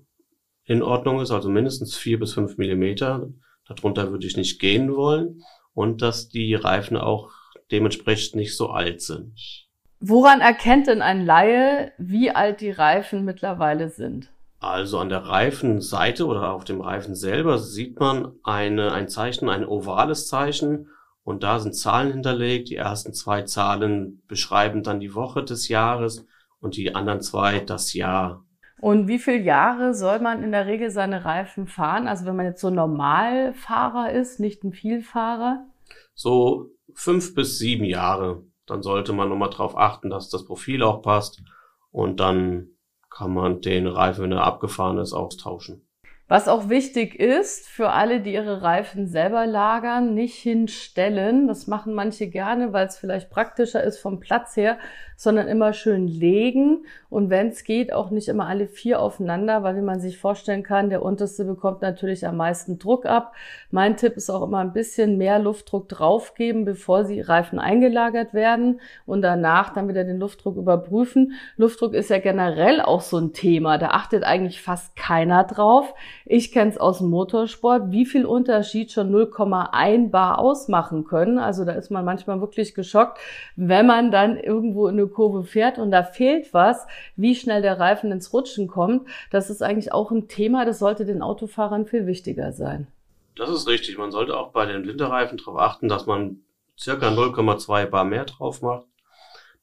in 0.65 0.83
Ordnung 0.83 1.21
ist, 1.21 1.31
also 1.31 1.49
mindestens 1.49 1.95
vier 1.95 2.19
bis 2.19 2.33
fünf 2.33 2.57
Millimeter. 2.57 3.29
Darunter 3.67 4.11
würde 4.11 4.27
ich 4.27 4.37
nicht 4.37 4.59
gehen 4.59 4.95
wollen. 4.95 5.41
Und 5.73 6.01
dass 6.01 6.27
die 6.29 6.55
Reifen 6.55 6.97
auch 6.97 7.31
dementsprechend 7.71 8.35
nicht 8.35 8.57
so 8.57 8.69
alt 8.69 9.01
sind. 9.01 9.67
Woran 9.99 10.41
erkennt 10.41 10.87
denn 10.87 11.01
ein 11.01 11.25
Laie, 11.25 11.91
wie 11.97 12.31
alt 12.31 12.61
die 12.61 12.71
Reifen 12.71 13.25
mittlerweile 13.25 13.89
sind? 13.89 14.31
Also 14.59 14.99
an 14.99 15.09
der 15.09 15.19
Reifenseite 15.19 16.25
oder 16.25 16.51
auf 16.51 16.63
dem 16.63 16.81
Reifen 16.81 17.15
selber 17.15 17.59
sieht 17.59 17.99
man 17.99 18.31
eine, 18.43 18.91
ein 18.91 19.07
Zeichen, 19.07 19.49
ein 19.49 19.65
ovales 19.65 20.27
Zeichen 20.27 20.89
und 21.23 21.43
da 21.43 21.59
sind 21.59 21.75
Zahlen 21.75 22.11
hinterlegt. 22.11 22.69
Die 22.69 22.75
ersten 22.75 23.13
zwei 23.13 23.43
Zahlen 23.43 24.21
beschreiben 24.27 24.81
dann 24.81 24.99
die 24.99 25.13
Woche 25.13 25.43
des 25.43 25.67
Jahres 25.67 26.25
und 26.59 26.75
die 26.75 26.95
anderen 26.95 27.21
zwei 27.21 27.59
das 27.59 27.93
Jahr. 27.93 28.43
Und 28.79 29.07
wie 29.07 29.17
viele 29.17 29.41
Jahre 29.41 29.93
soll 29.93 30.19
man 30.19 30.43
in 30.43 30.51
der 30.51 30.67
Regel 30.67 30.91
seine 30.91 31.25
Reifen 31.25 31.67
fahren? 31.67 32.07
Also 32.07 32.25
wenn 32.25 32.35
man 32.35 32.45
jetzt 32.45 32.61
so 32.61 32.69
Normalfahrer 32.69 34.11
ist, 34.11 34.39
nicht 34.39 34.63
ein 34.63 34.71
Vielfahrer? 34.71 35.65
So 36.13 36.69
fünf 36.93 37.33
bis 37.33 37.57
sieben 37.57 37.85
Jahre. 37.85 38.43
Dann 38.67 38.83
sollte 38.83 39.13
man 39.13 39.29
nochmal 39.29 39.49
drauf 39.49 39.77
achten, 39.77 40.09
dass 40.09 40.29
das 40.29 40.45
Profil 40.45 40.83
auch 40.83 41.01
passt. 41.01 41.41
Und 41.89 42.19
dann 42.19 42.67
kann 43.09 43.33
man 43.33 43.61
den 43.61 43.87
Reifen, 43.87 44.25
wenn 44.25 44.31
er 44.33 44.43
abgefahren 44.43 44.99
ist, 44.99 45.13
austauschen. 45.13 45.86
Was 46.29 46.49
auch 46.49 46.67
wichtig 46.67 47.17
ist, 47.17 47.69
für 47.69 47.91
alle, 47.91 48.19
die 48.19 48.33
ihre 48.33 48.61
Reifen 48.61 49.07
selber 49.07 49.45
lagern, 49.45 50.13
nicht 50.13 50.35
hinstellen. 50.35 51.47
Das 51.47 51.67
machen 51.67 51.93
manche 51.93 52.27
gerne, 52.27 52.73
weil 52.73 52.87
es 52.87 52.97
vielleicht 52.97 53.29
praktischer 53.29 53.81
ist 53.81 53.99
vom 53.99 54.19
Platz 54.19 54.57
her, 54.57 54.77
sondern 55.15 55.47
immer 55.47 55.71
schön 55.71 56.05
legen 56.05 56.85
und 57.09 57.29
wenn 57.29 57.47
es 57.47 57.63
geht, 57.63 57.93
auch 57.93 58.09
nicht 58.09 58.27
immer 58.27 58.47
alle 58.47 58.67
vier 58.67 58.99
aufeinander, 58.99 59.63
weil 59.63 59.77
wie 59.77 59.81
man 59.81 60.01
sich 60.01 60.17
vorstellen 60.17 60.63
kann, 60.63 60.89
der 60.89 61.01
unterste 61.01 61.45
bekommt 61.45 61.81
natürlich 61.81 62.27
am 62.27 62.37
meisten 62.37 62.79
Druck 62.79 63.05
ab. 63.05 63.33
Mein 63.71 63.95
Tipp 63.95 64.17
ist 64.17 64.29
auch 64.29 64.43
immer 64.43 64.59
ein 64.59 64.73
bisschen 64.73 65.17
mehr 65.17 65.39
Luftdruck 65.39 65.87
draufgeben, 65.87 66.65
bevor 66.65 67.05
sie 67.05 67.21
Reifen 67.21 67.59
eingelagert 67.59 68.33
werden 68.33 68.81
und 69.05 69.21
danach 69.21 69.73
dann 69.73 69.87
wieder 69.87 70.03
den 70.03 70.19
Luftdruck 70.19 70.57
überprüfen. 70.57 71.33
Luftdruck 71.55 71.93
ist 71.93 72.09
ja 72.09 72.19
generell 72.19 72.81
auch 72.81 73.01
so 73.01 73.17
ein 73.17 73.31
Thema, 73.31 73.77
da 73.77 73.89
achtet 73.89 74.23
eigentlich 74.23 74.61
fast 74.61 74.95
keiner 74.97 75.45
drauf. 75.45 75.93
Ich 76.25 76.51
kenne 76.51 76.71
es 76.71 76.77
aus 76.77 76.97
dem 76.97 77.09
Motorsport, 77.09 77.91
wie 77.91 78.05
viel 78.05 78.25
Unterschied 78.25 78.91
schon 78.91 79.13
0,1 79.13 80.09
Bar 80.09 80.39
ausmachen 80.39 81.05
können. 81.05 81.39
Also 81.39 81.63
da 81.63 81.71
ist 81.71 81.89
man 81.89 82.03
manchmal 82.03 82.41
wirklich 82.41 82.75
geschockt, 82.75 83.19
wenn 83.55 83.85
man 83.85 84.11
dann 84.11 84.37
irgendwo 84.37 84.87
in 84.87 84.99
eine 84.99 85.07
Kurve 85.07 85.45
fährt 85.45 85.77
und 85.79 85.91
da 85.91 86.03
fehlt 86.03 86.53
was, 86.53 86.85
wie 87.15 87.35
schnell 87.35 87.61
der 87.61 87.79
Reifen 87.79 88.11
ins 88.11 88.33
Rutschen 88.33 88.67
kommt. 88.67 89.07
Das 89.31 89.49
ist 89.49 89.61
eigentlich 89.61 89.91
auch 89.91 90.11
ein 90.11 90.27
Thema, 90.27 90.65
das 90.65 90.79
sollte 90.79 91.05
den 91.05 91.21
Autofahrern 91.21 91.85
viel 91.85 92.05
wichtiger 92.05 92.51
sein. 92.51 92.87
Das 93.35 93.49
ist 93.49 93.67
richtig. 93.67 93.97
Man 93.97 94.11
sollte 94.11 94.35
auch 94.37 94.51
bei 94.51 94.65
den 94.65 94.87
Winterreifen 94.87 95.37
darauf 95.37 95.57
achten, 95.57 95.87
dass 95.87 96.05
man 96.05 96.41
circa 96.77 97.09
0,2 97.09 97.85
Bar 97.85 98.03
mehr 98.03 98.25
drauf 98.25 98.61
macht. 98.61 98.85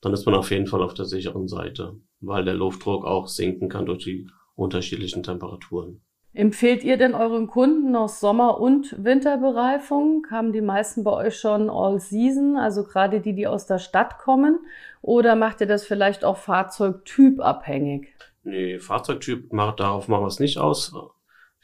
Dann 0.00 0.12
ist 0.12 0.26
man 0.26 0.34
auf 0.34 0.50
jeden 0.50 0.66
Fall 0.66 0.82
auf 0.82 0.94
der 0.94 1.06
sicheren 1.06 1.48
Seite, 1.48 1.96
weil 2.20 2.44
der 2.44 2.54
Luftdruck 2.54 3.04
auch 3.04 3.26
sinken 3.26 3.68
kann 3.68 3.86
durch 3.86 4.04
die 4.04 4.28
unterschiedlichen 4.54 5.22
Temperaturen. 5.22 6.02
Empfehlt 6.34 6.82
ihr 6.82 6.96
denn 6.96 7.14
euren 7.14 7.46
Kunden 7.46 7.92
noch 7.92 8.08
Sommer- 8.08 8.60
und 8.60 8.96
Winterbereifung? 9.02 10.26
Haben 10.30 10.52
die 10.52 10.60
meisten 10.60 11.04
bei 11.04 11.12
euch 11.12 11.38
schon 11.38 11.70
All 11.70 12.00
Season, 12.00 12.56
also 12.56 12.82
gerade 12.82 13.20
die, 13.20 13.34
die 13.34 13.46
aus 13.46 13.66
der 13.66 13.78
Stadt 13.78 14.18
kommen? 14.18 14.58
Oder 15.04 15.37
macht 15.37 15.61
ihr 15.61 15.66
das 15.66 15.84
vielleicht 15.84 16.25
auch 16.25 16.38
fahrzeugtypabhängig? 16.38 18.14
Nee, 18.42 18.78
Fahrzeugtyp 18.78 19.52
macht, 19.52 19.80
darauf 19.80 20.08
machen 20.08 20.23
wir 20.23 20.28
es 20.28 20.40
nicht 20.40 20.56
aus. 20.56 20.94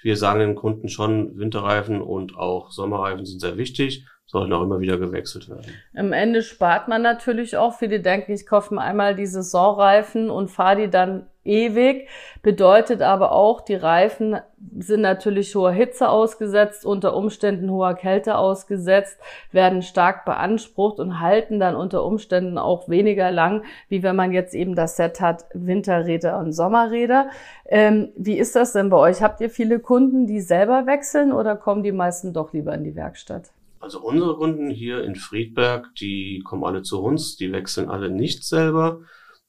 Wir 0.03 0.19
sagen 0.19 0.41
den 0.41 0.55
Kunden 0.55 0.91
schon, 0.91 1.39
Winterreifen 1.39 2.03
und 2.03 2.37
auch 2.37 2.71
Sommerreifen 2.71 3.25
sind 3.25 3.41
sehr 3.41 3.57
wichtig 3.57 4.07
sollten 4.31 4.53
auch 4.53 4.63
immer 4.63 4.79
wieder 4.79 4.97
gewechselt 4.97 5.49
werden. 5.49 5.75
Am 5.97 6.13
Ende 6.13 6.43
spart 6.43 6.87
man 6.87 7.03
natürlich 7.03 7.57
auch. 7.57 7.75
Viele 7.75 7.99
denken, 7.99 8.31
ich 8.31 8.47
kaufe 8.47 8.73
mir 8.73 8.81
einmal 8.81 9.17
die 9.17 9.27
Saisonreifen 9.27 10.31
und 10.31 10.53
fahre 10.53 10.83
die 10.83 10.89
dann 10.89 11.27
ewig. 11.43 12.09
Bedeutet 12.41 13.03
aber 13.03 13.33
auch, 13.33 13.61
die 13.61 13.75
Reifen 13.75 14.37
sind 14.79 15.01
natürlich 15.01 15.53
hoher 15.57 15.73
Hitze 15.73 16.09
ausgesetzt, 16.09 16.87
unter 16.87 17.17
Umständen 17.17 17.73
hoher 17.73 17.95
Kälte 17.95 18.39
ausgesetzt, 18.39 19.19
werden 19.51 19.83
stark 19.83 20.25
beansprucht 20.25 21.01
und 21.01 21.19
halten 21.19 21.59
dann 21.59 21.75
unter 21.75 22.05
Umständen 22.05 22.57
auch 22.57 22.89
weniger 22.89 23.33
lang, 23.33 23.65
wie 23.89 24.05
wenn 24.05 24.15
man 24.15 24.31
jetzt 24.31 24.55
eben 24.55 24.77
das 24.77 24.95
Set 24.97 25.21
hat, 25.21 25.47
Winterräder 25.55 26.39
und 26.39 26.53
Sommerräder. 26.53 27.31
Ähm, 27.67 28.11
wie 28.17 28.39
ist 28.39 28.55
das 28.55 28.75
denn 28.75 28.91
bei 28.91 28.97
euch? 28.97 29.23
Habt 29.23 29.41
ihr 29.41 29.51
viele 29.51 29.81
Kunden, 29.81 30.29
die 30.29 30.41
selber 30.41 30.87
wechseln 30.87 31.33
oder 31.33 31.57
kommen 31.57 31.83
die 31.83 31.91
meisten 31.91 32.33
doch 32.33 32.53
lieber 32.53 32.73
in 32.75 32.85
die 32.85 32.95
Werkstatt? 32.95 33.51
Also 33.81 34.01
unsere 34.01 34.37
Kunden 34.37 34.69
hier 34.71 35.03
in 35.03 35.17
Friedberg, 35.17 35.95
die 35.95 36.43
kommen 36.45 36.65
alle 36.65 36.83
zu 36.83 37.03
uns, 37.03 37.37
die 37.37 37.51
wechseln 37.51 37.89
alle 37.89 38.11
nicht 38.11 38.45
selber. 38.45 39.01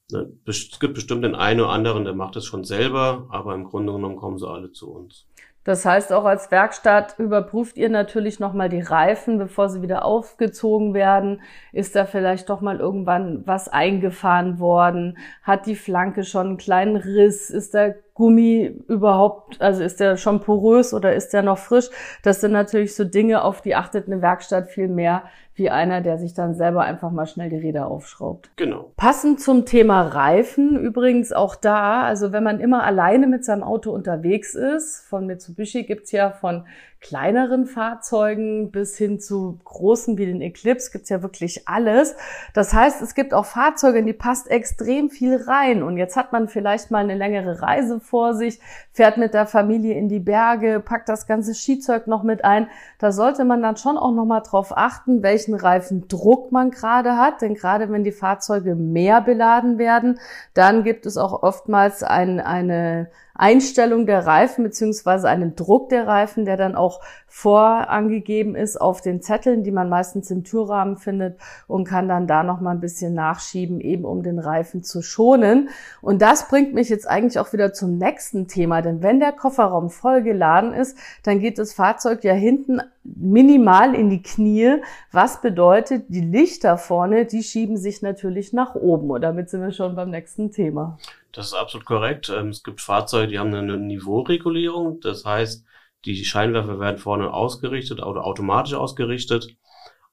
Ne, 0.09 0.31
es 0.45 0.79
gibt 0.79 0.93
bestimmt 0.95 1.25
den 1.25 1.35
einen 1.35 1.59
oder 1.59 1.69
anderen, 1.69 2.05
der 2.05 2.15
macht 2.15 2.37
es 2.37 2.45
schon 2.45 2.63
selber, 2.63 3.27
aber 3.29 3.53
im 3.53 3.65
Grunde 3.65 3.91
genommen 3.93 4.15
kommen 4.15 4.37
sie 4.37 4.47
alle 4.47 4.71
zu 4.71 4.89
uns. 4.89 5.27
Das 5.63 5.85
heißt, 5.85 6.11
auch 6.11 6.25
als 6.25 6.49
Werkstatt 6.49 7.19
überprüft 7.19 7.77
ihr 7.77 7.89
natürlich 7.89 8.39
nochmal 8.39 8.69
die 8.69 8.81
Reifen, 8.81 9.37
bevor 9.37 9.69
sie 9.69 9.83
wieder 9.83 10.05
aufgezogen 10.05 10.95
werden. 10.95 11.41
Ist 11.71 11.95
da 11.95 12.05
vielleicht 12.05 12.49
doch 12.49 12.61
mal 12.61 12.79
irgendwann 12.79 13.45
was 13.45 13.67
eingefahren 13.67 14.59
worden? 14.59 15.19
Hat 15.43 15.67
die 15.67 15.75
Flanke 15.75 16.23
schon 16.23 16.47
einen 16.47 16.57
kleinen 16.57 16.95
Riss? 16.95 17.51
Ist 17.51 17.75
der 17.75 17.95
Gummi 18.13 18.83
überhaupt, 18.87 19.61
also 19.61 19.83
ist 19.83 19.99
der 19.99 20.17
schon 20.17 20.41
porös 20.41 20.93
oder 20.93 21.13
ist 21.13 21.29
der 21.29 21.43
noch 21.43 21.57
frisch? 21.57 21.89
Das 22.23 22.41
sind 22.41 22.51
natürlich 22.51 22.95
so 22.95 23.03
Dinge, 23.03 23.43
auf 23.43 23.61
die 23.61 23.75
achtet 23.75 24.07
eine 24.07 24.21
Werkstatt 24.21 24.69
viel 24.69 24.87
mehr, 24.87 25.23
wie 25.53 25.69
einer, 25.69 26.01
der 26.01 26.17
sich 26.17 26.33
dann 26.33 26.55
selber 26.55 26.81
einfach 26.83 27.11
mal 27.11 27.25
schnell 27.25 27.49
die 27.49 27.57
Räder 27.57 27.87
aufschraubt. 27.87 28.51
Genau. 28.55 28.91
Passend 28.97 29.41
zum 29.41 29.65
Thema 29.65 30.01
Reifen 30.01 30.77
übrigens 30.77 31.31
auch 31.31 31.55
da, 31.55 32.03
also 32.03 32.31
wenn 32.31 32.43
man 32.43 32.59
immer 32.59 32.83
alleine 32.83 33.27
mit 33.27 33.45
seinem 33.45 33.63
Auto 33.63 33.91
unterwegs 33.91 34.55
ist, 34.55 35.01
von 35.07 35.25
Mitsubishi 35.25 35.83
gibt's 35.83 36.11
ja 36.11 36.31
von 36.31 36.65
kleineren 37.01 37.65
Fahrzeugen 37.65 38.69
bis 38.69 38.95
hin 38.95 39.19
zu 39.19 39.59
großen 39.65 40.19
wie 40.19 40.27
den 40.27 40.39
Eclipse 40.39 40.91
gibt's 40.91 41.09
ja 41.09 41.23
wirklich 41.23 41.67
alles. 41.67 42.15
Das 42.53 42.73
heißt, 42.73 43.01
es 43.01 43.15
gibt 43.15 43.33
auch 43.33 43.45
Fahrzeuge, 43.45 43.97
in 43.97 44.05
die 44.05 44.13
passt 44.13 44.49
extrem 44.51 45.09
viel 45.09 45.35
rein. 45.47 45.81
Und 45.81 45.97
jetzt 45.97 46.15
hat 46.15 46.31
man 46.31 46.47
vielleicht 46.47 46.91
mal 46.91 46.99
eine 46.99 47.15
längere 47.15 47.63
Reise 47.63 47.99
vor 47.99 48.35
sich, 48.35 48.59
fährt 48.93 49.17
mit 49.17 49.33
der 49.33 49.47
Familie 49.47 49.95
in 49.95 50.09
die 50.09 50.19
Berge, 50.19 50.79
packt 50.79 51.09
das 51.09 51.25
ganze 51.25 51.55
Skizeug 51.55 52.05
noch 52.05 52.21
mit 52.21 52.45
ein. 52.45 52.67
Da 52.99 53.11
sollte 53.11 53.45
man 53.45 53.63
dann 53.63 53.77
schon 53.77 53.97
auch 53.97 54.13
nochmal 54.13 54.43
drauf 54.43 54.71
achten, 54.77 55.23
welchen 55.23 55.55
Reifendruck 55.55 56.51
man 56.51 56.69
gerade 56.69 57.17
hat. 57.17 57.41
Denn 57.41 57.55
gerade 57.55 57.91
wenn 57.91 58.03
die 58.03 58.11
Fahrzeuge 58.11 58.75
mehr 58.75 59.21
beladen 59.21 59.79
werden, 59.79 60.19
dann 60.53 60.83
gibt 60.83 61.07
es 61.07 61.17
auch 61.17 61.41
oftmals 61.41 62.03
ein, 62.03 62.39
eine 62.39 63.09
Einstellung 63.41 64.05
der 64.05 64.27
Reifen 64.27 64.63
beziehungsweise 64.63 65.27
einen 65.27 65.55
Druck 65.55 65.89
der 65.89 66.05
Reifen, 66.05 66.45
der 66.45 66.57
dann 66.57 66.75
auch 66.75 67.01
vorangegeben 67.27 68.55
ist 68.55 68.79
auf 68.79 69.01
den 69.01 69.21
Zetteln, 69.21 69.63
die 69.63 69.71
man 69.71 69.89
meistens 69.89 70.29
im 70.29 70.43
Türrahmen 70.43 70.97
findet 70.97 71.39
und 71.65 71.85
kann 71.85 72.07
dann 72.07 72.27
da 72.27 72.43
noch 72.43 72.61
mal 72.61 72.71
ein 72.71 72.81
bisschen 72.81 73.15
nachschieben, 73.15 73.81
eben 73.81 74.05
um 74.05 74.21
den 74.21 74.37
Reifen 74.37 74.83
zu 74.83 75.01
schonen. 75.01 75.69
Und 76.01 76.21
das 76.21 76.49
bringt 76.49 76.73
mich 76.75 76.89
jetzt 76.89 77.09
eigentlich 77.09 77.39
auch 77.39 77.51
wieder 77.51 77.73
zum 77.73 77.97
nächsten 77.97 78.47
Thema, 78.47 78.83
denn 78.83 79.01
wenn 79.01 79.19
der 79.19 79.31
Kofferraum 79.31 79.89
voll 79.89 80.21
geladen 80.21 80.73
ist, 80.73 80.95
dann 81.23 81.39
geht 81.39 81.57
das 81.57 81.73
Fahrzeug 81.73 82.23
ja 82.23 82.33
hinten 82.33 82.79
minimal 83.03 83.95
in 83.95 84.09
die 84.09 84.21
Knie, 84.21 84.75
was 85.11 85.41
bedeutet, 85.41 86.05
die 86.09 86.21
Lichter 86.21 86.77
vorne, 86.77 87.25
die 87.25 87.41
schieben 87.41 87.77
sich 87.77 88.03
natürlich 88.03 88.53
nach 88.53 88.75
oben. 88.75 89.09
Und 89.09 89.21
damit 89.21 89.49
sind 89.49 89.61
wir 89.61 89.71
schon 89.71 89.95
beim 89.95 90.11
nächsten 90.11 90.51
Thema. 90.51 90.99
Das 91.31 91.47
ist 91.47 91.53
absolut 91.53 91.85
korrekt. 91.85 92.29
Ähm, 92.29 92.49
es 92.49 92.63
gibt 92.63 92.81
Fahrzeuge, 92.81 93.27
die 93.27 93.39
haben 93.39 93.53
eine 93.53 93.77
Niveauregulierung. 93.77 94.99
Das 95.01 95.25
heißt, 95.25 95.65
die 96.05 96.25
Scheinwerfer 96.25 96.79
werden 96.79 96.97
vorne 96.97 97.33
ausgerichtet 97.33 98.01
oder 98.01 98.25
automatisch 98.25 98.73
ausgerichtet. 98.73 99.55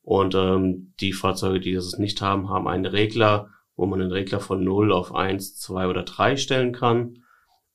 Und 0.02 0.34
ähm, 0.34 0.94
die 1.00 1.12
Fahrzeuge, 1.12 1.60
die 1.60 1.75
das 1.75 1.98
nicht 1.98 2.22
haben, 2.22 2.48
haben 2.48 2.68
einen 2.68 2.87
Regler, 2.87 3.50
wo 3.76 3.87
man 3.87 3.98
den 4.00 4.12
Regler 4.12 4.40
von 4.40 4.62
0 4.62 4.92
auf 4.92 5.14
1, 5.14 5.56
2 5.56 5.88
oder 5.88 6.02
3 6.02 6.37
stellen 6.37 6.72
kann, 6.72 7.25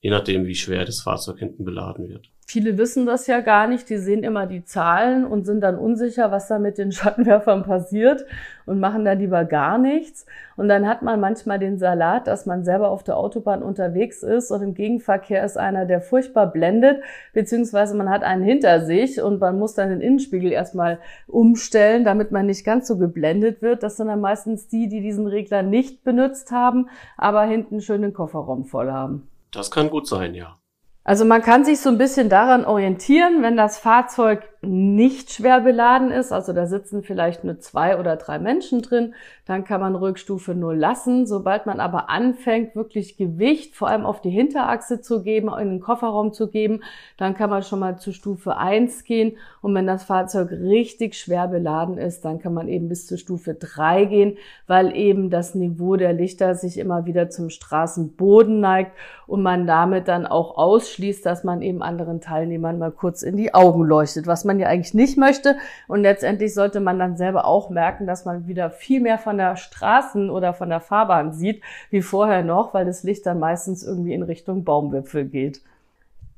je 0.03 0.11
nachdem, 0.11 0.45
wie 0.45 0.53
schwer 0.53 0.83
das 0.85 1.01
Fahrzeug 1.01 1.39
hinten 1.39 1.63
beladen 1.63 2.09
wird. 2.09 2.29
Viele 2.45 2.77
wissen 2.77 3.05
das 3.05 3.25
ja 3.25 3.39
gar 3.39 3.67
nicht, 3.67 3.89
die 3.89 3.97
sehen 3.97 4.21
immer 4.21 4.45
die 4.47 4.65
Zahlen 4.65 5.25
und 5.25 5.45
sind 5.45 5.61
dann 5.61 5.77
unsicher, 5.77 6.29
was 6.29 6.49
da 6.49 6.59
mit 6.59 6.77
den 6.77 6.91
Schattenwerfern 6.91 7.63
passiert 7.63 8.25
und 8.65 8.81
machen 8.81 9.05
da 9.05 9.13
lieber 9.13 9.45
gar 9.45 9.77
nichts. 9.77 10.25
Und 10.57 10.67
dann 10.67 10.89
hat 10.89 11.03
man 11.03 11.21
manchmal 11.21 11.57
den 11.57 11.77
Salat, 11.77 12.27
dass 12.27 12.45
man 12.45 12.65
selber 12.65 12.89
auf 12.89 13.01
der 13.01 13.15
Autobahn 13.15 13.63
unterwegs 13.63 14.23
ist 14.23 14.51
und 14.51 14.61
im 14.61 14.73
Gegenverkehr 14.73 15.43
ist 15.45 15.57
einer, 15.57 15.85
der 15.85 16.01
furchtbar 16.01 16.51
blendet, 16.51 17.01
beziehungsweise 17.31 17.95
man 17.95 18.09
hat 18.09 18.23
einen 18.23 18.43
hinter 18.43 18.81
sich 18.81 19.21
und 19.21 19.39
man 19.39 19.57
muss 19.57 19.73
dann 19.73 19.87
den 19.87 20.01
Innenspiegel 20.01 20.51
erstmal 20.51 20.99
umstellen, 21.27 22.03
damit 22.03 22.31
man 22.31 22.45
nicht 22.45 22.65
ganz 22.65 22.89
so 22.89 22.97
geblendet 22.97 23.61
wird. 23.61 23.83
Das 23.83 23.95
sind 23.95 24.07
dann 24.07 24.19
meistens 24.19 24.67
die, 24.67 24.89
die 24.89 24.99
diesen 24.99 25.27
Regler 25.27 25.63
nicht 25.63 26.03
benutzt 26.03 26.51
haben, 26.51 26.89
aber 27.15 27.43
hinten 27.43 27.79
schön 27.79 28.01
den 28.01 28.13
Kofferraum 28.13 28.65
voll 28.65 28.91
haben. 28.91 29.29
Das 29.53 29.71
kann 29.71 29.89
gut 29.89 30.07
sein, 30.07 30.33
ja. 30.33 30.57
Also 31.03 31.25
man 31.25 31.41
kann 31.41 31.63
sich 31.63 31.79
so 31.79 31.89
ein 31.89 31.97
bisschen 31.97 32.29
daran 32.29 32.65
orientieren, 32.65 33.41
wenn 33.41 33.55
das 33.55 33.77
Fahrzeug 33.77 34.52
nicht 34.65 35.31
schwer 35.31 35.61
beladen 35.61 36.11
ist, 36.11 36.31
also 36.31 36.53
da 36.53 36.65
sitzen 36.65 37.03
vielleicht 37.03 37.43
nur 37.43 37.59
zwei 37.59 37.99
oder 37.99 38.15
drei 38.15 38.39
Menschen 38.39 38.81
drin, 38.81 39.13
dann 39.45 39.65
kann 39.65 39.81
man 39.81 39.95
Rückstufe 39.95 40.55
0 40.55 40.75
lassen. 40.77 41.27
Sobald 41.27 41.65
man 41.65 41.79
aber 41.79 42.09
anfängt, 42.09 42.75
wirklich 42.75 43.17
Gewicht 43.17 43.75
vor 43.75 43.89
allem 43.89 44.05
auf 44.05 44.21
die 44.21 44.29
Hinterachse 44.29 45.01
zu 45.01 45.21
geben, 45.21 45.49
in 45.59 45.69
den 45.69 45.79
Kofferraum 45.81 46.31
zu 46.31 46.49
geben, 46.49 46.81
dann 47.17 47.33
kann 47.33 47.49
man 47.49 47.63
schon 47.63 47.79
mal 47.79 47.97
zu 47.97 48.13
Stufe 48.13 48.55
1 48.55 49.03
gehen. 49.03 49.37
Und 49.61 49.75
wenn 49.75 49.85
das 49.85 50.03
Fahrzeug 50.03 50.51
richtig 50.51 51.15
schwer 51.15 51.47
beladen 51.47 51.97
ist, 51.97 52.23
dann 52.23 52.39
kann 52.39 52.53
man 52.53 52.69
eben 52.69 52.87
bis 52.87 53.05
zur 53.05 53.17
Stufe 53.17 53.53
3 53.53 54.05
gehen, 54.05 54.37
weil 54.67 54.95
eben 54.95 55.29
das 55.29 55.55
Niveau 55.55 55.97
der 55.97 56.13
Lichter 56.13 56.55
sich 56.55 56.77
immer 56.77 57.05
wieder 57.05 57.29
zum 57.29 57.49
Straßenboden 57.49 58.61
neigt 58.61 58.93
und 59.27 59.41
man 59.41 59.67
damit 59.67 60.07
dann 60.07 60.25
auch 60.25 60.57
ausschließt, 60.57 61.25
dass 61.25 61.43
man 61.43 61.61
eben 61.61 61.81
anderen 61.81 62.21
Teilnehmern 62.21 62.79
mal 62.79 62.91
kurz 62.91 63.23
in 63.23 63.35
die 63.35 63.53
Augen 63.53 63.83
leuchtet, 63.83 64.25
was 64.27 64.45
man 64.45 64.52
man 64.53 64.59
ja 64.59 64.67
eigentlich 64.67 64.93
nicht 64.93 65.17
möchte. 65.17 65.57
Und 65.87 66.01
letztendlich 66.01 66.53
sollte 66.53 66.79
man 66.79 66.99
dann 66.99 67.17
selber 67.17 67.45
auch 67.45 67.69
merken, 67.69 68.05
dass 68.05 68.25
man 68.25 68.47
wieder 68.47 68.69
viel 68.69 69.01
mehr 69.01 69.17
von 69.17 69.37
der 69.37 69.55
Straßen 69.55 70.29
oder 70.29 70.53
von 70.53 70.69
der 70.69 70.79
Fahrbahn 70.79 71.33
sieht, 71.33 71.61
wie 71.89 72.01
vorher 72.01 72.43
noch, 72.43 72.73
weil 72.73 72.85
das 72.85 73.03
Licht 73.03 73.25
dann 73.25 73.39
meistens 73.39 73.83
irgendwie 73.83 74.13
in 74.13 74.23
Richtung 74.23 74.63
Baumwipfel 74.63 75.25
geht. 75.25 75.61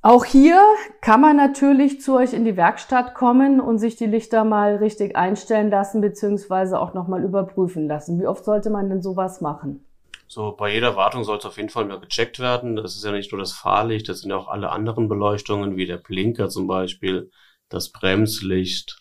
Auch 0.02 0.24
hier 0.24 0.62
kann 1.02 1.20
man 1.20 1.36
natürlich 1.36 2.00
zu 2.00 2.16
euch 2.16 2.34
in 2.34 2.46
die 2.46 2.58
Werkstatt 2.58 3.16
kommen 3.16 3.60
und 3.60 3.80
sich 3.80 3.96
die 3.96 4.06
Lichter 4.06 4.44
mal 4.44 4.76
richtig 4.76 5.16
einstellen 5.16 5.72
lassen, 5.72 6.00
beziehungsweise 6.00 6.80
auch 6.80 6.94
nochmal 6.94 7.24
überprüfen 7.24 7.88
lassen. 7.88 8.22
Wie 8.22 8.28
oft 8.28 8.46
sollte 8.46 8.70
man 8.70 8.88
denn 8.88 9.02
sowas 9.02 9.42
machen? 9.42 9.84
So, 10.28 10.52
bei 10.52 10.72
jeder 10.72 10.96
Wartung 10.96 11.24
soll 11.24 11.38
es 11.38 11.46
auf 11.46 11.58
jeden 11.58 11.70
Fall 11.70 11.86
mal 11.86 12.00
gecheckt 12.00 12.40
werden. 12.40 12.76
Das 12.76 12.96
ist 12.96 13.04
ja 13.04 13.12
nicht 13.12 13.32
nur 13.32 13.40
das 13.40 13.54
Fahrlicht, 13.54 14.08
das 14.08 14.20
sind 14.20 14.30
ja 14.30 14.38
auch 14.38 14.48
alle 14.48 14.70
anderen 14.70 15.08
Beleuchtungen, 15.08 15.76
wie 15.76 15.86
der 15.86 15.98
Blinker 15.98 16.50
zum 16.50 16.68
Beispiel, 16.68 17.32
das 17.70 17.90
Bremslicht 17.90 18.98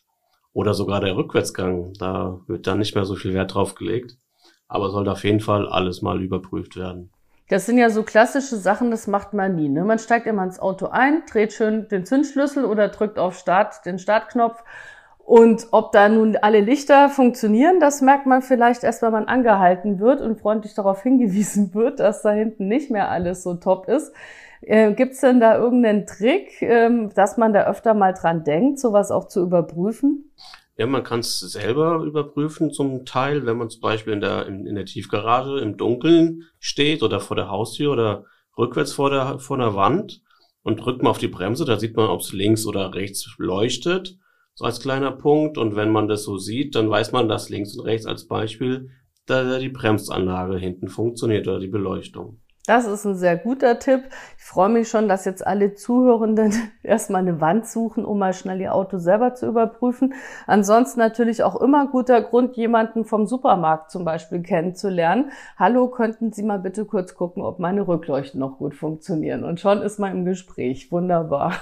oder 0.53 0.75
sogar 0.75 1.01
der 1.01 1.17
Rückwärtsgang. 1.17 1.93
Da 1.99 2.41
wird 2.47 2.67
dann 2.67 2.79
nicht 2.79 2.95
mehr 2.95 3.05
so 3.05 3.17
viel 3.17 3.35
Wert 3.35 3.55
drauf 3.55 3.75
gelegt. 3.75 4.17
Aber 4.69 4.91
sollte 4.91 5.13
auf 5.13 5.25
jeden 5.25 5.41
Fall 5.41 5.69
alles 5.69 6.03
mal 6.03 6.23
überprüft 6.23 6.77
werden. 6.77 7.11
Das 7.49 7.67
sind 7.67 7.77
ja 7.77 7.91
so 7.91 8.03
klassische 8.03 8.57
Sachen, 8.57 8.91
das 8.91 9.07
macht 9.07 9.35
man 9.35 9.55
nie. 9.55 9.69
Ne? 9.69 9.85
Man 9.85 9.99
steigt 9.99 10.27
immer 10.27 10.45
ins 10.45 10.59
Auto 10.59 10.87
ein, 10.87 11.23
dreht 11.31 11.53
schön 11.53 11.89
den 11.89 12.07
Zündschlüssel 12.07 12.65
oder 12.65 12.89
drückt 12.89 13.19
auf 13.19 13.39
Start, 13.39 13.85
den 13.85 13.99
Startknopf. 13.99 14.65
Und 15.19 15.69
ob 15.71 15.93
da 15.93 16.09
nun 16.09 16.37
alle 16.37 16.61
Lichter 16.61 17.09
funktionieren, 17.09 17.81
das 17.81 18.01
merkt 18.01 18.27
man 18.27 18.43
vielleicht 18.43 18.85
erst, 18.85 19.03
wenn 19.03 19.13
man 19.13 19.27
angehalten 19.27 19.99
wird 19.99 20.21
und 20.21 20.41
freundlich 20.41 20.75
darauf 20.75 21.03
hingewiesen 21.03 21.75
wird, 21.75 22.01
dass 22.01 22.23
da 22.23 22.31
hinten 22.31 22.69
nicht 22.69 22.91
mehr 22.91 23.11
alles 23.11 23.43
so 23.43 23.55
top 23.55 23.89
ist. 23.89 24.13
Äh, 24.67 24.95
Gibt 24.95 25.13
es 25.13 25.21
denn 25.21 25.41
da 25.41 25.59
irgendeinen 25.59 26.07
Trick, 26.07 26.63
ähm, 26.63 27.11
dass 27.15 27.37
man 27.37 27.53
da 27.53 27.67
öfter 27.67 27.95
mal 27.95 28.13
dran 28.13 28.45
denkt, 28.45 28.79
sowas 28.79 29.11
auch 29.11 29.29
zu 29.29 29.43
überprüfen? 29.43 30.33
Ja, 30.77 30.87
man 30.87 31.05
kann 31.05 31.21
es 31.21 31.39
selber 31.39 32.03
überprüfen 32.03 32.73
zum 32.73 33.05
Teil, 33.05 33.47
wenn 33.47 33.59
man 33.59 33.71
zum 33.71 33.81
Beispiel 33.81 34.13
in 34.13 34.21
der, 34.21 34.47
in, 34.47 34.67
in, 34.67 34.75
der 34.75 34.87
Tiefgarage 34.87 35.61
im 35.61 35.77
Dunkeln 35.77 36.45
steht 36.59 37.03
oder 37.03 37.21
vor 37.21 37.37
der 37.37 37.49
Haustür 37.49 37.93
oder 37.93 38.25
rückwärts 38.59 38.93
vor 38.93 39.11
der, 39.11 39.39
vor 39.39 39.59
der 39.59 39.77
Wand 39.77 40.23
und 40.63 40.79
drückt 40.79 41.03
mal 41.03 41.11
auf 41.11 41.19
die 41.19 41.29
Bremse, 41.29 41.65
da 41.65 41.79
sieht 41.79 41.97
man, 41.97 42.09
ob 42.09 42.21
es 42.21 42.33
links 42.33 42.67
oder 42.67 42.93
rechts 42.95 43.35
leuchtet, 43.39 44.19
so 44.55 44.65
als 44.65 44.81
kleiner 44.81 45.13
Punkt. 45.13 45.59
Und 45.59 45.77
wenn 45.77 45.91
man 45.91 46.09
das 46.09 46.25
so 46.25 46.39
sieht, 46.39 46.75
dann 46.75 46.91
weiß 46.91 47.13
man, 47.13 47.29
dass 47.29 47.51
links 47.51 47.77
und 47.77 47.85
rechts 47.85 48.07
als 48.07 48.27
Beispiel 48.27 48.91
da 49.27 49.59
die 49.59 49.69
Bremsanlage 49.69 50.59
hinten 50.59 50.89
funktioniert 50.89 51.47
oder 51.47 51.61
die 51.61 51.69
Beleuchtung. 51.69 52.41
Das 52.67 52.87
ist 52.87 53.05
ein 53.05 53.15
sehr 53.15 53.37
guter 53.37 53.79
Tipp. 53.79 54.05
Ich 54.39 54.45
freue 54.45 54.71
mich 54.71 54.89
schon, 54.89 55.07
dass 55.07 55.27
jetzt 55.27 55.47
alle 55.47 55.75
Zuhörenden 55.75 56.55
erstmal 56.83 57.21
eine 57.21 57.39
Wand 57.43 57.69
suchen, 57.69 58.07
um 58.07 58.19
mal 58.19 58.33
schnell 58.33 58.59
ihr 58.59 58.75
Auto 58.75 58.97
selber 58.97 59.35
zu 59.35 59.47
überprüfen. 59.47 60.15
Ansonsten 60.47 60.99
natürlich 60.99 61.43
auch 61.43 61.61
immer 61.61 61.87
guter 61.89 62.23
Grund, 62.23 62.57
jemanden 62.57 63.05
vom 63.05 63.27
Supermarkt 63.27 63.91
zum 63.91 64.07
Beispiel 64.07 64.41
kennenzulernen. 64.41 65.31
Hallo, 65.59 65.89
könnten 65.89 66.33
Sie 66.33 66.43
mal 66.43 66.59
bitte 66.59 66.87
kurz 66.87 67.15
gucken, 67.15 67.43
ob 67.43 67.59
meine 67.59 67.87
Rückleuchten 67.87 68.41
noch 68.41 68.57
gut 68.57 68.75
funktionieren? 68.75 69.45
Und 69.45 69.61
schon 69.61 69.83
ist 69.83 69.99
man 69.99 70.13
im 70.13 70.25
Gespräch. 70.25 70.91
Wunderbar. 70.91 71.53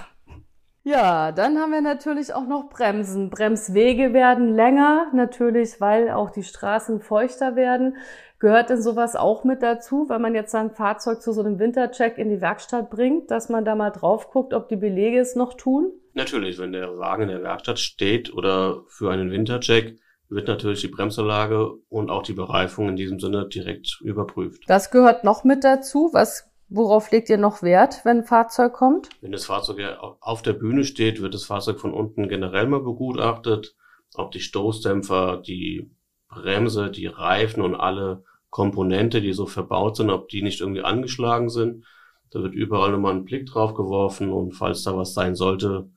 Ja, 0.85 1.31
dann 1.31 1.59
haben 1.59 1.71
wir 1.71 1.81
natürlich 1.81 2.35
auch 2.35 2.47
noch 2.47 2.69
Bremsen. 2.69 3.31
Bremswege 3.31 4.13
werden 4.13 4.53
länger, 4.53 5.07
natürlich, 5.13 5.81
weil 5.81 6.11
auch 6.11 6.31
die 6.31 6.43
Straßen 6.43 7.01
feuchter 7.01 7.55
werden. 7.55 7.97
Gehört 8.43 8.71
denn 8.71 8.83
sowas 8.83 9.15
auch 9.15 9.45
mit 9.45 9.63
dazu, 9.63 10.09
wenn 10.09 10.21
man 10.21 10.35
jetzt 10.35 10.51
sein 10.51 10.73
Fahrzeug 10.73 11.23
zu 11.23 11.33
so 11.33 11.43
einem 11.43 11.61
Wintercheck 11.61 12.19
in 12.19 12.29
die 12.29 12.41
Werkstatt 12.41 12.91
bringt, 12.91 13.31
dass 13.31 13.49
man 13.49 13.65
da 13.65 13.77
mal 13.77 13.91
drauf 13.91 14.31
guckt, 14.31 14.53
ob 14.53 14.69
die 14.69 14.75
Belege 14.75 15.21
es 15.21 15.37
noch 15.37 15.55
tun? 15.55 15.93
Natürlich, 16.15 16.59
wenn 16.59 16.73
der 16.73 16.99
Wagen 16.99 17.23
in 17.23 17.29
der 17.29 17.45
Werkstatt 17.45 17.79
steht 17.79 18.35
oder 18.35 18.83
für 18.89 19.13
einen 19.13 19.31
Wintercheck, 19.31 19.97
wird 20.29 20.49
natürlich 20.49 20.81
die 20.81 20.89
Bremsanlage 20.89 21.71
und 21.89 22.11
auch 22.11 22.25
die 22.25 22.33
Bereifung 22.33 22.89
in 22.89 22.97
diesem 22.97 23.21
Sinne 23.21 23.47
direkt 23.47 24.01
überprüft. 24.01 24.65
Das 24.67 24.91
gehört 24.91 25.23
noch 25.23 25.45
mit 25.45 25.63
dazu. 25.63 26.11
Was 26.13 26.49
Worauf 26.75 27.13
legt 27.13 27.29
ihr 27.29 27.39
noch 27.39 27.63
Wert, 27.63 28.01
wenn 28.05 28.19
ein 28.19 28.25
Fahrzeug 28.25 28.73
kommt? 28.73 29.11
Wenn 29.21 29.31
das 29.31 29.45
Fahrzeug 29.45 29.79
auf 30.21 30.43
der 30.43 30.55
Bühne 30.55 30.83
steht, 30.83 31.21
wird 31.21 31.35
das 31.35 31.45
Fahrzeug 31.45 31.79
von 31.79 31.93
unten 31.93 32.29
generell 32.29 32.67
mal 32.67 32.83
begutachtet, 32.83 33.77
ob 34.15 34.33
die 34.33 34.41
Stoßdämpfer, 34.41 35.37
die 35.37 35.93
Bremse, 36.29 36.91
die 36.91 37.07
Reifen 37.07 37.63
und 37.63 37.75
alle 37.77 38.25
Komponente, 38.53 39.23
die 39.23 39.33
so 39.33 39.47
verbaut 39.47 39.97
sind, 39.97 40.11
ob 40.11 40.29
die 40.29 40.43
nicht 40.43 40.61
irgendwie 40.61 40.83
angeschlagen 40.83 41.49
sind. 41.49 41.87
Da 42.31 42.43
wird 42.43 42.55
überall 42.55 42.93
nochmal 42.93 43.15
ein 43.15 43.25
Blick 43.25 43.47
drauf 43.47 43.73
geworfen 43.73 44.31
und 44.31 44.53
falls 44.53 44.83
da 44.83 44.95
was 44.95 45.15
sein 45.15 45.35
sollte, 45.35 45.89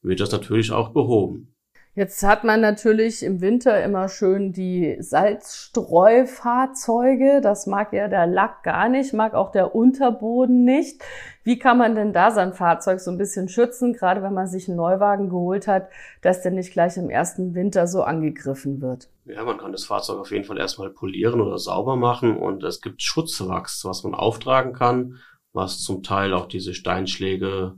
wird 0.00 0.20
das 0.20 0.30
natürlich 0.30 0.70
auch 0.70 0.90
behoben. 0.90 1.53
Jetzt 1.96 2.24
hat 2.24 2.42
man 2.42 2.60
natürlich 2.60 3.22
im 3.22 3.40
Winter 3.40 3.80
immer 3.84 4.08
schön 4.08 4.52
die 4.52 4.96
Salzstreufahrzeuge. 4.98 7.40
Das 7.40 7.68
mag 7.68 7.92
ja 7.92 8.08
der 8.08 8.26
Lack 8.26 8.64
gar 8.64 8.88
nicht, 8.88 9.12
mag 9.12 9.34
auch 9.34 9.52
der 9.52 9.76
Unterboden 9.76 10.64
nicht. 10.64 11.04
Wie 11.44 11.56
kann 11.56 11.78
man 11.78 11.94
denn 11.94 12.12
da 12.12 12.32
sein 12.32 12.52
Fahrzeug 12.52 12.98
so 12.98 13.12
ein 13.12 13.18
bisschen 13.18 13.48
schützen, 13.48 13.92
gerade 13.92 14.24
wenn 14.24 14.34
man 14.34 14.48
sich 14.48 14.66
einen 14.66 14.76
Neuwagen 14.76 15.28
geholt 15.28 15.68
hat, 15.68 15.88
dass 16.20 16.42
der 16.42 16.50
nicht 16.50 16.72
gleich 16.72 16.96
im 16.96 17.10
ersten 17.10 17.54
Winter 17.54 17.86
so 17.86 18.02
angegriffen 18.02 18.80
wird? 18.80 19.08
Ja, 19.26 19.44
man 19.44 19.58
kann 19.58 19.70
das 19.70 19.84
Fahrzeug 19.84 20.18
auf 20.18 20.32
jeden 20.32 20.46
Fall 20.46 20.58
erstmal 20.58 20.90
polieren 20.90 21.40
oder 21.40 21.58
sauber 21.58 21.94
machen 21.94 22.36
und 22.36 22.64
es 22.64 22.80
gibt 22.80 23.02
Schutzwachs, 23.02 23.84
was 23.84 24.02
man 24.02 24.16
auftragen 24.16 24.72
kann, 24.72 25.20
was 25.52 25.80
zum 25.80 26.02
Teil 26.02 26.34
auch 26.34 26.46
diese 26.46 26.74
Steinschläge 26.74 27.76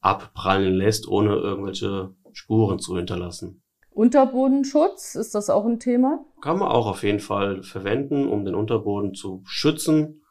abprallen 0.00 0.74
lässt, 0.74 1.06
ohne 1.06 1.34
irgendwelche 1.34 2.14
Spuren 2.32 2.78
zu 2.78 2.96
hinterlassen. 2.96 3.62
Unterbodenschutz, 3.90 5.16
ist 5.16 5.34
das 5.34 5.50
auch 5.50 5.64
ein 5.64 5.80
Thema? 5.80 6.24
Kann 6.40 6.58
man 6.58 6.68
auch 6.68 6.86
auf 6.86 7.02
jeden 7.02 7.20
Fall 7.20 7.62
verwenden, 7.62 8.28
um 8.28 8.44
den 8.44 8.54
Unterboden 8.54 9.14
zu 9.14 9.42
schützen, 9.44 10.22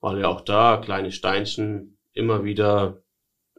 weil 0.00 0.20
ja 0.20 0.28
auch 0.28 0.42
da 0.42 0.76
kleine 0.76 1.10
Steinchen 1.10 1.96
immer 2.12 2.44
wieder 2.44 3.03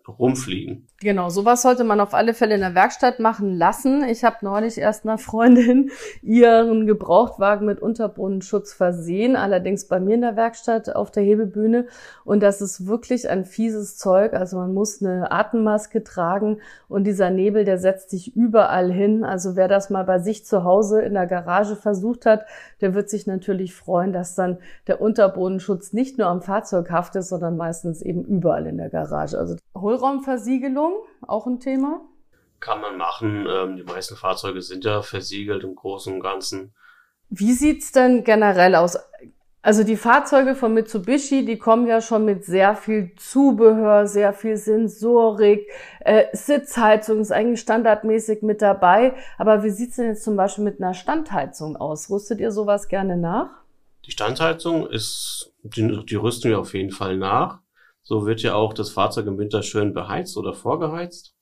rumfliegen. 0.07 0.87
Genau, 1.01 1.29
sowas 1.29 1.61
sollte 1.61 1.83
man 1.83 1.99
auf 1.99 2.13
alle 2.13 2.33
Fälle 2.33 2.55
in 2.55 2.61
der 2.61 2.75
Werkstatt 2.75 3.19
machen 3.19 3.57
lassen. 3.57 4.03
Ich 4.03 4.23
habe 4.23 4.37
neulich 4.41 4.77
erst 4.77 5.05
einer 5.05 5.17
Freundin 5.17 5.91
ihren 6.21 6.87
Gebrauchtwagen 6.87 7.65
mit 7.65 7.81
Unterbodenschutz 7.81 8.73
versehen, 8.73 9.35
allerdings 9.35 9.87
bei 9.87 9.99
mir 9.99 10.15
in 10.15 10.21
der 10.21 10.35
Werkstatt 10.35 10.95
auf 10.95 11.11
der 11.11 11.23
Hebebühne. 11.23 11.87
Und 12.23 12.41
das 12.41 12.61
ist 12.61 12.87
wirklich 12.87 13.29
ein 13.29 13.45
fieses 13.45 13.97
Zeug. 13.97 14.33
Also 14.33 14.57
man 14.57 14.73
muss 14.73 15.01
eine 15.01 15.31
Atemmaske 15.31 16.03
tragen 16.03 16.59
und 16.87 17.05
dieser 17.05 17.29
Nebel, 17.29 17.65
der 17.65 17.77
setzt 17.77 18.09
sich 18.09 18.35
überall 18.35 18.91
hin. 18.91 19.23
Also 19.23 19.55
wer 19.55 19.67
das 19.67 19.89
mal 19.89 20.03
bei 20.03 20.19
sich 20.19 20.45
zu 20.45 20.63
Hause 20.63 21.01
in 21.01 21.13
der 21.13 21.27
Garage 21.27 21.75
versucht 21.75 22.25
hat, 22.25 22.45
der 22.81 22.93
wird 22.93 23.09
sich 23.09 23.27
natürlich 23.27 23.75
freuen, 23.75 24.13
dass 24.13 24.35
dann 24.35 24.59
der 24.87 25.01
Unterbodenschutz 25.01 25.93
nicht 25.93 26.17
nur 26.17 26.27
am 26.27 26.41
Fahrzeug 26.41 26.89
haftet, 26.89 27.23
sondern 27.23 27.57
meistens 27.57 28.01
eben 28.01 28.23
überall 28.23 28.65
in 28.65 28.77
der 28.77 28.89
Garage. 28.89 29.37
Also 29.37 29.55
Hohlraumversiegelung, 29.95 30.93
auch 31.21 31.47
ein 31.47 31.59
Thema? 31.59 32.01
Kann 32.59 32.81
man 32.81 32.97
machen. 32.97 33.45
Ähm, 33.49 33.77
die 33.77 33.83
meisten 33.83 34.15
Fahrzeuge 34.15 34.61
sind 34.61 34.85
ja 34.85 35.01
versiegelt 35.01 35.63
im 35.63 35.75
Großen 35.75 36.13
und 36.13 36.19
Ganzen. 36.19 36.73
Wie 37.29 37.53
sieht's 37.53 37.91
denn 37.91 38.23
generell 38.23 38.75
aus? 38.75 38.97
Also 39.61 39.83
die 39.83 39.97
Fahrzeuge 39.97 40.53
von 40.53 40.75
Mitsubishi, 40.75 41.43
die 41.43 41.57
kommen 41.57 41.87
ja 41.87 41.99
schon 41.99 42.23
mit 42.23 42.45
sehr 42.45 42.75
viel 42.75 43.15
Zubehör, 43.15 44.05
sehr 44.05 44.31
viel 44.31 44.57
Sensorik, 44.57 45.67
äh, 46.01 46.25
Sitzheizung 46.33 47.19
ist 47.19 47.31
eigentlich 47.31 47.61
standardmäßig 47.61 48.43
mit 48.43 48.61
dabei. 48.61 49.15
Aber 49.39 49.63
wie 49.63 49.71
sieht's 49.71 49.95
denn 49.95 50.09
jetzt 50.09 50.23
zum 50.23 50.35
Beispiel 50.35 50.63
mit 50.63 50.79
einer 50.79 50.93
Standheizung 50.93 51.77
aus? 51.77 52.11
Rüstet 52.11 52.39
ihr 52.41 52.51
sowas 52.51 52.89
gerne 52.89 53.17
nach? 53.17 53.49
Die 54.05 54.11
Standheizung 54.11 54.87
ist, 54.87 55.51
die, 55.63 56.05
die 56.05 56.15
rüsten 56.15 56.51
wir 56.51 56.59
auf 56.59 56.75
jeden 56.75 56.91
Fall 56.91 57.17
nach. 57.17 57.59
So 58.07 58.27
wird 58.27 58.43
ja 58.43 58.53
auch 58.53 58.73
das 58.73 58.91
Fahrzeug 58.91 59.25
im 59.25 59.39
Winter 59.39 59.63
schön 59.63 59.91
beheizt 59.91 60.37
oder 60.37 60.53
vorgeheizt. 60.53 61.35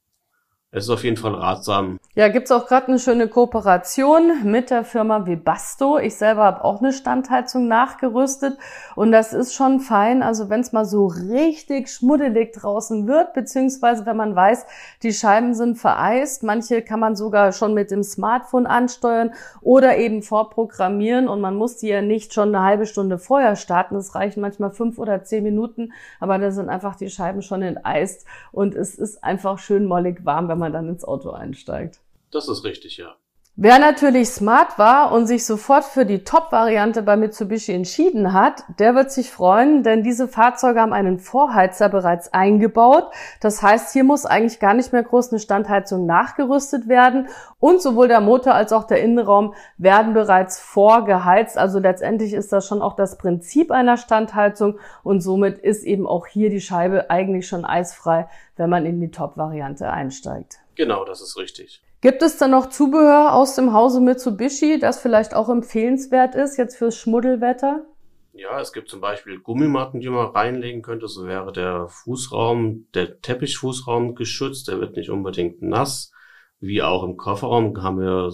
Es 0.76 0.86
ist 0.86 0.90
auf 0.90 1.04
jeden 1.04 1.18
Fall 1.18 1.36
ratsam. 1.36 2.00
Ja, 2.16 2.30
gibt's 2.30 2.52
auch 2.52 2.66
gerade 2.66 2.88
eine 2.88 2.98
schöne 2.98 3.28
Kooperation 3.28 4.44
mit 4.44 4.72
der 4.72 4.84
Firma 4.84 5.28
Webasto. 5.28 6.00
Ich 6.00 6.16
selber 6.16 6.46
habe 6.46 6.64
auch 6.64 6.82
eine 6.82 6.92
Standheizung 6.92 7.68
nachgerüstet 7.68 8.58
und 8.96 9.12
das 9.12 9.34
ist 9.34 9.54
schon 9.54 9.82
fein. 9.82 10.24
Also 10.24 10.50
wenn 10.50 10.62
es 10.62 10.72
mal 10.72 10.86
so 10.86 11.06
richtig 11.06 11.90
schmuddelig 11.90 12.54
draußen 12.54 13.08
wird, 13.08 13.34
beziehungsweise 13.34 14.08
wenn 14.08 14.18
man 14.18 14.36
weiß, 14.36 14.66
die 15.04 15.14
Scheiben 15.14 15.54
sind 15.54 15.78
vereist, 15.78 16.42
manche 16.42 16.82
kann 16.82 17.00
man 17.00 17.16
sogar 17.16 17.52
schon 17.52 17.76
mit 17.76 17.92
dem 17.92 18.02
Smartphone 18.02 18.66
ansteuern 18.66 19.32
oder 19.62 19.98
eben 19.98 20.24
vorprogrammieren 20.24 21.28
und 21.28 21.40
man 21.40 21.56
muss 21.56 21.78
die 21.78 21.90
ja 21.90 22.02
nicht 22.02 22.34
schon 22.34 22.48
eine 22.48 22.66
halbe 22.66 22.88
Stunde 22.88 23.20
vorher 23.20 23.56
starten. 23.56 23.96
Es 23.96 24.16
reichen 24.16 24.42
manchmal 24.42 24.72
fünf 24.72 24.98
oder 24.98 25.24
zehn 25.24 25.44
Minuten, 25.44 25.94
aber 26.20 26.40
da 26.40 26.50
sind 26.50 26.70
einfach 26.70 26.96
die 26.96 27.12
Scheiben 27.12 27.44
schon 27.44 27.62
enteist 27.62 28.26
und 28.52 28.74
es 28.74 28.96
ist 28.96 29.24
einfach 29.24 29.60
schön 29.60 29.86
mollig 29.86 30.26
warm, 30.26 30.48
wenn 30.48 30.63
man 30.63 30.63
man 30.64 30.74
dann 30.74 30.90
ins 30.90 31.04
Auto 31.04 31.32
einsteigt. 31.32 32.00
Das 32.32 32.48
ist 32.48 32.64
richtig, 32.64 32.98
ja. 32.98 33.16
Wer 33.56 33.78
natürlich 33.78 34.30
smart 34.30 34.80
war 34.80 35.12
und 35.12 35.28
sich 35.28 35.46
sofort 35.46 35.84
für 35.84 36.08
die 36.08 36.24
Top-Variante 36.24 37.04
bei 37.04 37.16
Mitsubishi 37.16 37.72
entschieden 37.72 38.34
hat, 38.34 38.64
der 38.80 38.96
wird 38.96 39.12
sich 39.12 39.30
freuen, 39.30 39.84
denn 39.84 40.02
diese 40.02 40.28
Fahrzeuge 40.28 40.82
haben 40.82 40.92
einen 40.92 41.20
Vorheizer 41.20 41.88
bereits 41.90 42.34
eingebaut. 42.34 43.12
Das 43.42 43.62
heißt, 43.62 43.94
hier 43.94 44.06
muss 44.06 44.26
eigentlich 44.26 44.60
gar 44.60 44.74
nicht 44.74 44.92
mehr 44.92 45.04
groß 45.04 45.32
eine 45.32 45.40
Standheizung 45.40 46.08
nachgerüstet 46.08 46.88
werden 46.88 47.28
und 47.60 47.80
sowohl 47.80 48.08
der 48.08 48.22
Motor 48.22 48.56
als 48.56 48.74
auch 48.74 48.86
der 48.86 49.04
Innenraum 49.04 49.54
werden 49.78 50.16
bereits 50.16 50.60
vorgeheizt. 50.60 51.56
Also 51.56 51.78
letztendlich 51.78 52.34
ist 52.34 52.52
das 52.52 52.68
schon 52.68 52.82
auch 52.82 52.96
das 52.96 53.20
Prinzip 53.20 53.70
einer 53.70 53.98
Standheizung 53.98 54.80
und 55.04 55.22
somit 55.22 55.60
ist 55.60 55.84
eben 55.84 56.08
auch 56.08 56.26
hier 56.26 56.50
die 56.50 56.60
Scheibe 56.60 57.12
eigentlich 57.12 57.48
schon 57.48 57.66
eisfrei, 57.66 58.28
wenn 58.56 58.72
man 58.72 58.88
in 58.88 59.00
die 59.00 59.12
Top-Variante 59.12 59.92
einsteigt. 59.92 60.58
Genau, 60.74 61.06
das 61.06 61.22
ist 61.22 61.38
richtig. 61.38 61.84
Gibt 62.04 62.22
es 62.22 62.36
da 62.36 62.50
noch 62.50 62.68
Zubehör 62.68 63.34
aus 63.34 63.56
dem 63.56 63.72
Hause 63.72 64.02
Mitsubishi, 64.02 64.78
das 64.78 65.02
vielleicht 65.02 65.34
auch 65.34 65.48
empfehlenswert 65.48 66.36
ist 66.36 66.58
jetzt 66.58 66.76
fürs 66.76 66.98
Schmuddelwetter? 66.98 67.86
Ja, 68.34 68.60
es 68.60 68.74
gibt 68.74 68.90
zum 68.90 69.00
Beispiel 69.00 69.40
Gummimatten, 69.40 70.02
die 70.02 70.10
man 70.10 70.32
reinlegen 70.32 70.82
könnte. 70.82 71.08
So 71.08 71.26
wäre 71.26 71.54
der 71.54 71.88
Fußraum, 71.88 72.88
der 72.94 73.22
Teppichfußraum 73.22 74.16
geschützt. 74.16 74.68
Der 74.68 74.82
wird 74.82 74.98
nicht 74.98 75.12
unbedingt 75.12 75.62
nass. 75.62 76.12
Wie 76.60 76.82
auch 76.82 77.06
im 77.06 77.16
Kofferraum 77.16 77.82
haben 77.82 78.02
wir 78.02 78.34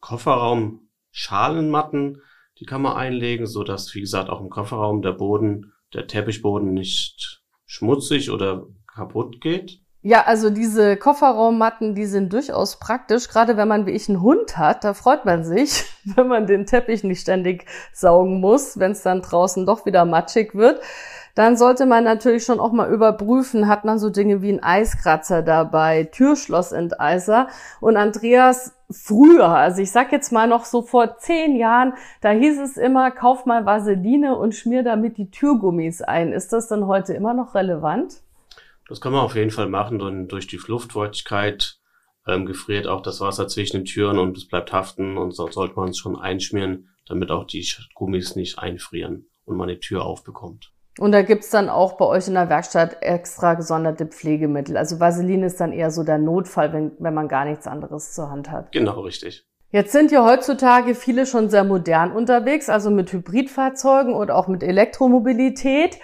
Kofferraum 0.00 0.90
Schalenmatten, 1.10 2.20
die 2.58 2.66
kann 2.66 2.82
man 2.82 2.94
einlegen, 2.98 3.46
so 3.46 3.64
dass, 3.64 3.94
wie 3.94 4.02
gesagt, 4.02 4.28
auch 4.28 4.42
im 4.42 4.50
Kofferraum 4.50 5.00
der 5.00 5.12
Boden, 5.12 5.72
der 5.94 6.08
Teppichboden 6.08 6.74
nicht 6.74 7.42
schmutzig 7.64 8.30
oder 8.30 8.66
kaputt 8.86 9.40
geht. 9.40 9.80
Ja, 10.00 10.22
also 10.26 10.48
diese 10.48 10.96
Kofferraummatten, 10.96 11.96
die 11.96 12.06
sind 12.06 12.32
durchaus 12.32 12.78
praktisch, 12.78 13.28
gerade 13.28 13.56
wenn 13.56 13.66
man 13.66 13.84
wie 13.84 13.90
ich 13.90 14.08
einen 14.08 14.22
Hund 14.22 14.56
hat, 14.56 14.84
da 14.84 14.94
freut 14.94 15.24
man 15.24 15.42
sich, 15.42 15.86
wenn 16.04 16.28
man 16.28 16.46
den 16.46 16.66
Teppich 16.66 17.02
nicht 17.02 17.20
ständig 17.20 17.66
saugen 17.92 18.40
muss, 18.40 18.78
wenn 18.78 18.92
es 18.92 19.02
dann 19.02 19.22
draußen 19.22 19.66
doch 19.66 19.86
wieder 19.86 20.04
matschig 20.04 20.54
wird. 20.54 20.80
Dann 21.34 21.56
sollte 21.56 21.84
man 21.84 22.04
natürlich 22.04 22.44
schon 22.44 22.60
auch 22.60 22.72
mal 22.72 22.92
überprüfen, 22.92 23.68
hat 23.68 23.84
man 23.84 23.98
so 23.98 24.08
Dinge 24.10 24.40
wie 24.40 24.52
ein 24.52 24.62
Eiskratzer 24.62 25.42
dabei, 25.42 26.04
Türschlossenteiser. 26.04 27.48
Und 27.80 27.96
Andreas, 27.96 28.76
früher, 28.90 29.48
also 29.48 29.82
ich 29.82 29.90
sag 29.90 30.12
jetzt 30.12 30.32
mal 30.32 30.48
noch 30.48 30.64
so 30.64 30.82
vor 30.82 31.18
zehn 31.18 31.56
Jahren, 31.56 31.94
da 32.20 32.30
hieß 32.30 32.60
es 32.60 32.76
immer, 32.76 33.10
kauf 33.10 33.46
mal 33.46 33.66
Vaseline 33.66 34.36
und 34.36 34.54
schmier 34.54 34.82
damit 34.84 35.16
die 35.16 35.30
Türgummis 35.30 36.02
ein. 36.02 36.32
Ist 36.32 36.52
das 36.52 36.68
dann 36.68 36.86
heute 36.86 37.14
immer 37.14 37.34
noch 37.34 37.54
relevant? 37.54 38.22
Das 38.88 39.00
kann 39.00 39.12
man 39.12 39.20
auf 39.20 39.36
jeden 39.36 39.50
Fall 39.50 39.68
machen, 39.68 39.98
denn 39.98 40.28
durch 40.28 40.46
die 40.46 40.58
Luftfeuchtigkeit 40.66 41.78
ähm, 42.26 42.46
gefriert 42.46 42.86
auch 42.86 43.02
das 43.02 43.20
Wasser 43.20 43.46
zwischen 43.48 43.78
den 43.78 43.84
Türen 43.84 44.18
und 44.18 44.36
es 44.36 44.48
bleibt 44.48 44.72
haften 44.72 45.18
und 45.18 45.32
so 45.32 45.48
sollte 45.48 45.74
man 45.76 45.90
es 45.90 45.98
schon 45.98 46.18
einschmieren, 46.18 46.88
damit 47.06 47.30
auch 47.30 47.44
die 47.44 47.66
Gummis 47.94 48.34
nicht 48.34 48.58
einfrieren 48.58 49.28
und 49.44 49.56
man 49.56 49.68
die 49.68 49.78
Tür 49.78 50.04
aufbekommt. 50.04 50.72
Und 50.98 51.12
da 51.12 51.22
gibt's 51.22 51.50
dann 51.50 51.68
auch 51.68 51.96
bei 51.96 52.04
euch 52.06 52.26
in 52.26 52.34
der 52.34 52.48
Werkstatt 52.48 53.02
extra 53.02 53.54
gesonderte 53.54 54.06
Pflegemittel. 54.06 54.76
Also 54.76 54.98
Vaseline 54.98 55.46
ist 55.46 55.60
dann 55.60 55.72
eher 55.72 55.92
so 55.92 56.02
der 56.02 56.18
Notfall, 56.18 56.72
wenn, 56.72 56.92
wenn 56.98 57.14
man 57.14 57.28
gar 57.28 57.44
nichts 57.44 57.68
anderes 57.68 58.14
zur 58.14 58.30
Hand 58.30 58.50
hat. 58.50 58.72
Genau, 58.72 59.00
richtig. 59.00 59.46
Jetzt 59.70 59.92
sind 59.92 60.10
ja 60.10 60.24
heutzutage 60.24 60.94
viele 60.94 61.26
schon 61.26 61.50
sehr 61.50 61.62
modern 61.62 62.10
unterwegs, 62.10 62.68
also 62.68 62.90
mit 62.90 63.12
Hybridfahrzeugen 63.12 64.14
oder 64.14 64.34
auch 64.34 64.48
mit 64.48 64.62
Elektromobilität. 64.62 65.98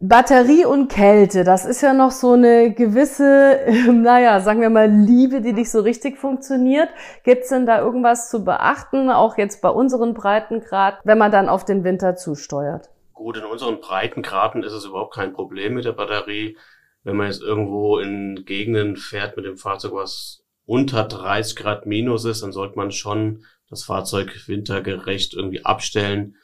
Batterie 0.00 0.64
und 0.64 0.86
Kälte, 0.86 1.42
das 1.42 1.64
ist 1.64 1.80
ja 1.80 1.92
noch 1.92 2.12
so 2.12 2.34
eine 2.34 2.72
gewisse, 2.72 3.58
naja, 3.92 4.38
sagen 4.38 4.60
wir 4.60 4.70
mal, 4.70 4.88
Liebe, 4.88 5.40
die 5.40 5.52
nicht 5.52 5.72
so 5.72 5.80
richtig 5.80 6.18
funktioniert. 6.18 6.88
Gibt's 7.24 7.48
denn 7.48 7.66
da 7.66 7.80
irgendwas 7.80 8.30
zu 8.30 8.44
beachten, 8.44 9.10
auch 9.10 9.36
jetzt 9.38 9.60
bei 9.60 9.70
unseren 9.70 10.14
Breitengraden, 10.14 11.00
wenn 11.02 11.18
man 11.18 11.32
dann 11.32 11.48
auf 11.48 11.64
den 11.64 11.82
Winter 11.82 12.14
zusteuert? 12.14 12.90
Gut, 13.12 13.38
in 13.38 13.44
unseren 13.44 13.80
Breitengraden 13.80 14.62
ist 14.62 14.72
es 14.72 14.84
überhaupt 14.84 15.14
kein 15.14 15.32
Problem 15.32 15.74
mit 15.74 15.84
der 15.84 15.92
Batterie. 15.92 16.56
Wenn 17.02 17.16
man 17.16 17.26
jetzt 17.26 17.42
irgendwo 17.42 17.98
in 17.98 18.44
Gegenden 18.44 18.96
fährt 18.96 19.36
mit 19.36 19.46
dem 19.46 19.56
Fahrzeug, 19.56 19.94
was 19.94 20.44
unter 20.64 21.02
30 21.02 21.56
Grad 21.56 21.86
minus 21.86 22.24
ist, 22.24 22.44
dann 22.44 22.52
sollte 22.52 22.76
man 22.76 22.92
schon 22.92 23.42
das 23.68 23.82
Fahrzeug 23.82 24.46
wintergerecht 24.46 25.34
irgendwie 25.34 25.64
abstellen 25.64 26.36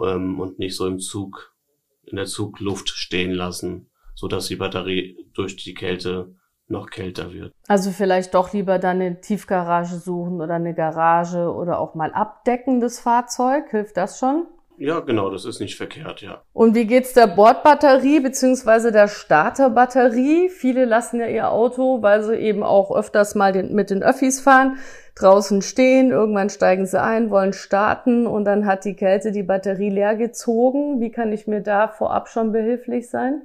ähm, 0.00 0.38
und 0.38 0.60
nicht 0.60 0.76
so 0.76 0.86
im 0.86 1.00
Zug 1.00 1.56
in 2.04 2.16
der 2.16 2.26
Zugluft 2.26 2.88
stehen 2.90 3.32
lassen, 3.32 3.90
so 4.14 4.28
dass 4.28 4.46
die 4.46 4.56
Batterie 4.56 5.28
durch 5.34 5.56
die 5.56 5.74
Kälte 5.74 6.34
noch 6.66 6.90
kälter 6.90 7.32
wird. 7.32 7.52
Also 7.68 7.90
vielleicht 7.90 8.34
doch 8.34 8.52
lieber 8.52 8.78
dann 8.78 9.00
eine 9.00 9.20
Tiefgarage 9.20 9.96
suchen 9.96 10.40
oder 10.40 10.54
eine 10.54 10.74
Garage 10.74 11.52
oder 11.52 11.80
auch 11.80 11.94
mal 11.94 12.12
abdecken 12.12 12.80
das 12.80 13.00
Fahrzeug. 13.00 13.70
Hilft 13.70 13.96
das 13.96 14.18
schon? 14.18 14.46
Ja, 14.80 15.00
genau, 15.00 15.28
das 15.28 15.44
ist 15.44 15.60
nicht 15.60 15.76
verkehrt, 15.76 16.22
ja. 16.22 16.42
Und 16.54 16.74
wie 16.74 16.86
geht's 16.86 17.12
der 17.12 17.26
Bordbatterie 17.26 18.20
beziehungsweise 18.20 18.92
der 18.92 19.08
Starterbatterie? 19.08 20.48
Viele 20.48 20.86
lassen 20.86 21.20
ja 21.20 21.26
ihr 21.26 21.50
Auto, 21.50 22.00
weil 22.00 22.22
sie 22.22 22.36
eben 22.36 22.62
auch 22.62 22.90
öfters 22.90 23.34
mal 23.34 23.52
den, 23.52 23.74
mit 23.74 23.90
den 23.90 24.02
Öffis 24.02 24.40
fahren, 24.40 24.78
draußen 25.16 25.60
stehen, 25.60 26.12
irgendwann 26.12 26.48
steigen 26.48 26.86
sie 26.86 26.98
ein, 26.98 27.28
wollen 27.28 27.52
starten 27.52 28.26
und 28.26 28.46
dann 28.46 28.64
hat 28.64 28.86
die 28.86 28.96
Kälte 28.96 29.32
die 29.32 29.42
Batterie 29.42 29.90
leer 29.90 30.16
gezogen. 30.16 30.98
Wie 30.98 31.10
kann 31.10 31.30
ich 31.30 31.46
mir 31.46 31.60
da 31.60 31.86
vorab 31.86 32.30
schon 32.30 32.50
behilflich 32.50 33.10
sein? 33.10 33.42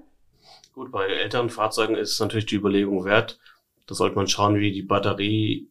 Gut, 0.72 0.90
bei 0.90 1.06
älteren 1.06 1.50
Fahrzeugen 1.50 1.96
ist 1.96 2.14
es 2.14 2.20
natürlich 2.22 2.46
die 2.46 2.56
Überlegung 2.56 3.04
wert. 3.04 3.40
Da 3.88 3.96
sollte 3.96 4.16
man 4.16 4.30
schauen, 4.30 4.56
wie 4.56 4.72
die 4.72 4.84
Batterie 4.84 5.70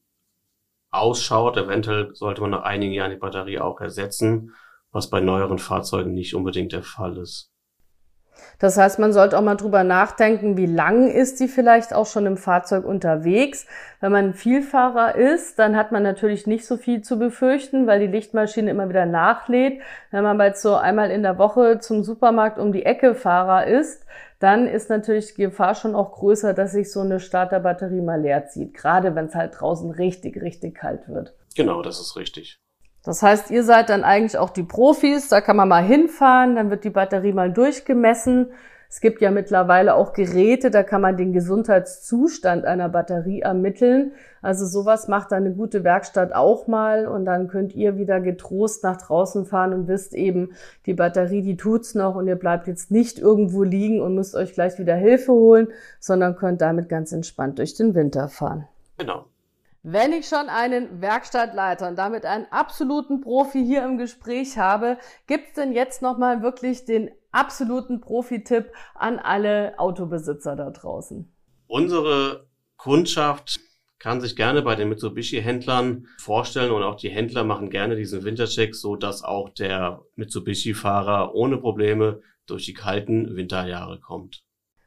ausschaut. 0.90 1.56
Eventuell 1.56 2.14
sollte 2.14 2.42
man 2.42 2.50
nach 2.50 2.64
einigen 2.64 2.92
Jahren 2.92 3.12
die 3.12 3.16
Batterie 3.16 3.60
auch 3.60 3.80
ersetzen 3.80 4.52
was 4.94 5.10
bei 5.10 5.20
neueren 5.20 5.58
Fahrzeugen 5.58 6.14
nicht 6.14 6.34
unbedingt 6.34 6.72
der 6.72 6.84
Fall 6.84 7.18
ist. 7.18 7.50
Das 8.58 8.76
heißt, 8.76 8.98
man 8.98 9.12
sollte 9.12 9.38
auch 9.38 9.42
mal 9.42 9.56
drüber 9.56 9.84
nachdenken, 9.84 10.56
wie 10.56 10.66
lang 10.66 11.08
ist 11.08 11.40
die 11.40 11.48
vielleicht 11.48 11.94
auch 11.94 12.06
schon 12.06 12.26
im 12.26 12.36
Fahrzeug 12.36 12.84
unterwegs. 12.84 13.66
Wenn 14.00 14.12
man 14.12 14.34
Vielfahrer 14.34 15.14
ist, 15.14 15.58
dann 15.58 15.76
hat 15.76 15.92
man 15.92 16.02
natürlich 16.02 16.46
nicht 16.46 16.66
so 16.66 16.76
viel 16.76 17.02
zu 17.02 17.18
befürchten, 17.18 17.86
weil 17.86 18.00
die 18.00 18.06
Lichtmaschine 18.06 18.70
immer 18.70 18.88
wieder 18.88 19.06
nachlädt. 19.06 19.80
Wenn 20.10 20.24
man 20.24 20.40
jetzt 20.40 20.62
so 20.62 20.74
einmal 20.74 21.10
in 21.10 21.22
der 21.22 21.38
Woche 21.38 21.78
zum 21.80 22.04
Supermarkt 22.04 22.58
um 22.58 22.72
die 22.72 22.84
Ecke 22.86 23.14
Fahrer 23.14 23.66
ist, 23.66 24.04
dann 24.38 24.66
ist 24.66 24.90
natürlich 24.90 25.34
die 25.34 25.42
Gefahr 25.42 25.74
schon 25.74 25.94
auch 25.94 26.12
größer, 26.12 26.54
dass 26.54 26.72
sich 26.72 26.92
so 26.92 27.00
eine 27.00 27.20
Starterbatterie 27.20 28.02
mal 28.02 28.20
leer 28.20 28.46
zieht. 28.46 28.74
Gerade 28.74 29.14
wenn 29.14 29.26
es 29.26 29.34
halt 29.34 29.54
draußen 29.58 29.90
richtig, 29.90 30.40
richtig 30.40 30.74
kalt 30.74 31.08
wird. 31.08 31.34
Genau, 31.56 31.82
das 31.82 32.00
ist 32.00 32.16
richtig. 32.16 32.58
Das 33.04 33.22
heißt, 33.22 33.50
ihr 33.50 33.64
seid 33.64 33.90
dann 33.90 34.02
eigentlich 34.02 34.38
auch 34.38 34.50
die 34.50 34.62
Profis, 34.62 35.28
da 35.28 35.42
kann 35.42 35.56
man 35.56 35.68
mal 35.68 35.84
hinfahren, 35.84 36.56
dann 36.56 36.70
wird 36.70 36.84
die 36.84 36.90
Batterie 36.90 37.32
mal 37.34 37.52
durchgemessen. 37.52 38.48
Es 38.88 39.00
gibt 39.00 39.20
ja 39.20 39.30
mittlerweile 39.30 39.94
auch 39.94 40.12
Geräte, 40.12 40.70
da 40.70 40.82
kann 40.84 41.00
man 41.00 41.16
den 41.16 41.32
Gesundheitszustand 41.32 42.64
einer 42.64 42.88
Batterie 42.88 43.40
ermitteln. 43.40 44.12
Also 44.40 44.66
sowas 44.66 45.08
macht 45.08 45.32
eine 45.32 45.52
gute 45.52 45.84
Werkstatt 45.84 46.32
auch 46.32 46.66
mal 46.66 47.06
und 47.06 47.24
dann 47.24 47.48
könnt 47.48 47.74
ihr 47.74 47.98
wieder 47.98 48.20
getrost 48.20 48.84
nach 48.84 48.96
draußen 48.96 49.46
fahren 49.46 49.74
und 49.74 49.88
wisst 49.88 50.14
eben, 50.14 50.52
die 50.86 50.94
Batterie, 50.94 51.42
die 51.42 51.56
tut's 51.56 51.94
noch 51.94 52.14
und 52.14 52.28
ihr 52.28 52.36
bleibt 52.36 52.68
jetzt 52.68 52.90
nicht 52.90 53.18
irgendwo 53.18 53.64
liegen 53.64 54.00
und 54.00 54.14
müsst 54.14 54.34
euch 54.34 54.54
gleich 54.54 54.78
wieder 54.78 54.94
Hilfe 54.94 55.32
holen, 55.32 55.68
sondern 55.98 56.36
könnt 56.36 56.60
damit 56.60 56.88
ganz 56.88 57.12
entspannt 57.12 57.58
durch 57.58 57.74
den 57.74 57.94
Winter 57.94 58.28
fahren. 58.28 58.68
Genau. 58.96 59.26
Wenn 59.86 60.14
ich 60.14 60.26
schon 60.28 60.48
einen 60.48 61.02
Werkstattleiter 61.02 61.86
und 61.86 61.96
damit 61.96 62.24
einen 62.24 62.46
absoluten 62.50 63.20
Profi 63.20 63.62
hier 63.66 63.84
im 63.84 63.98
Gespräch 63.98 64.56
habe, 64.56 64.96
gibt's 65.26 65.52
denn 65.56 65.74
jetzt 65.74 66.00
nochmal 66.00 66.42
wirklich 66.42 66.86
den 66.86 67.10
absoluten 67.32 68.00
Profi-Tipp 68.00 68.72
an 68.94 69.18
alle 69.18 69.78
Autobesitzer 69.78 70.56
da 70.56 70.70
draußen? 70.70 71.30
Unsere 71.66 72.46
Kundschaft 72.78 73.60
kann 73.98 74.22
sich 74.22 74.36
gerne 74.36 74.62
bei 74.62 74.74
den 74.74 74.88
Mitsubishi-Händlern 74.88 76.06
vorstellen 76.16 76.72
und 76.72 76.82
auch 76.82 76.96
die 76.96 77.10
Händler 77.10 77.44
machen 77.44 77.68
gerne 77.68 77.94
diesen 77.94 78.24
Wintercheck, 78.24 78.74
so 78.74 78.96
dass 78.96 79.22
auch 79.22 79.50
der 79.50 80.00
Mitsubishi-Fahrer 80.16 81.34
ohne 81.34 81.58
Probleme 81.58 82.22
durch 82.46 82.64
die 82.64 82.72
kalten 82.72 83.36
Winterjahre 83.36 84.00
kommt. 84.00 84.43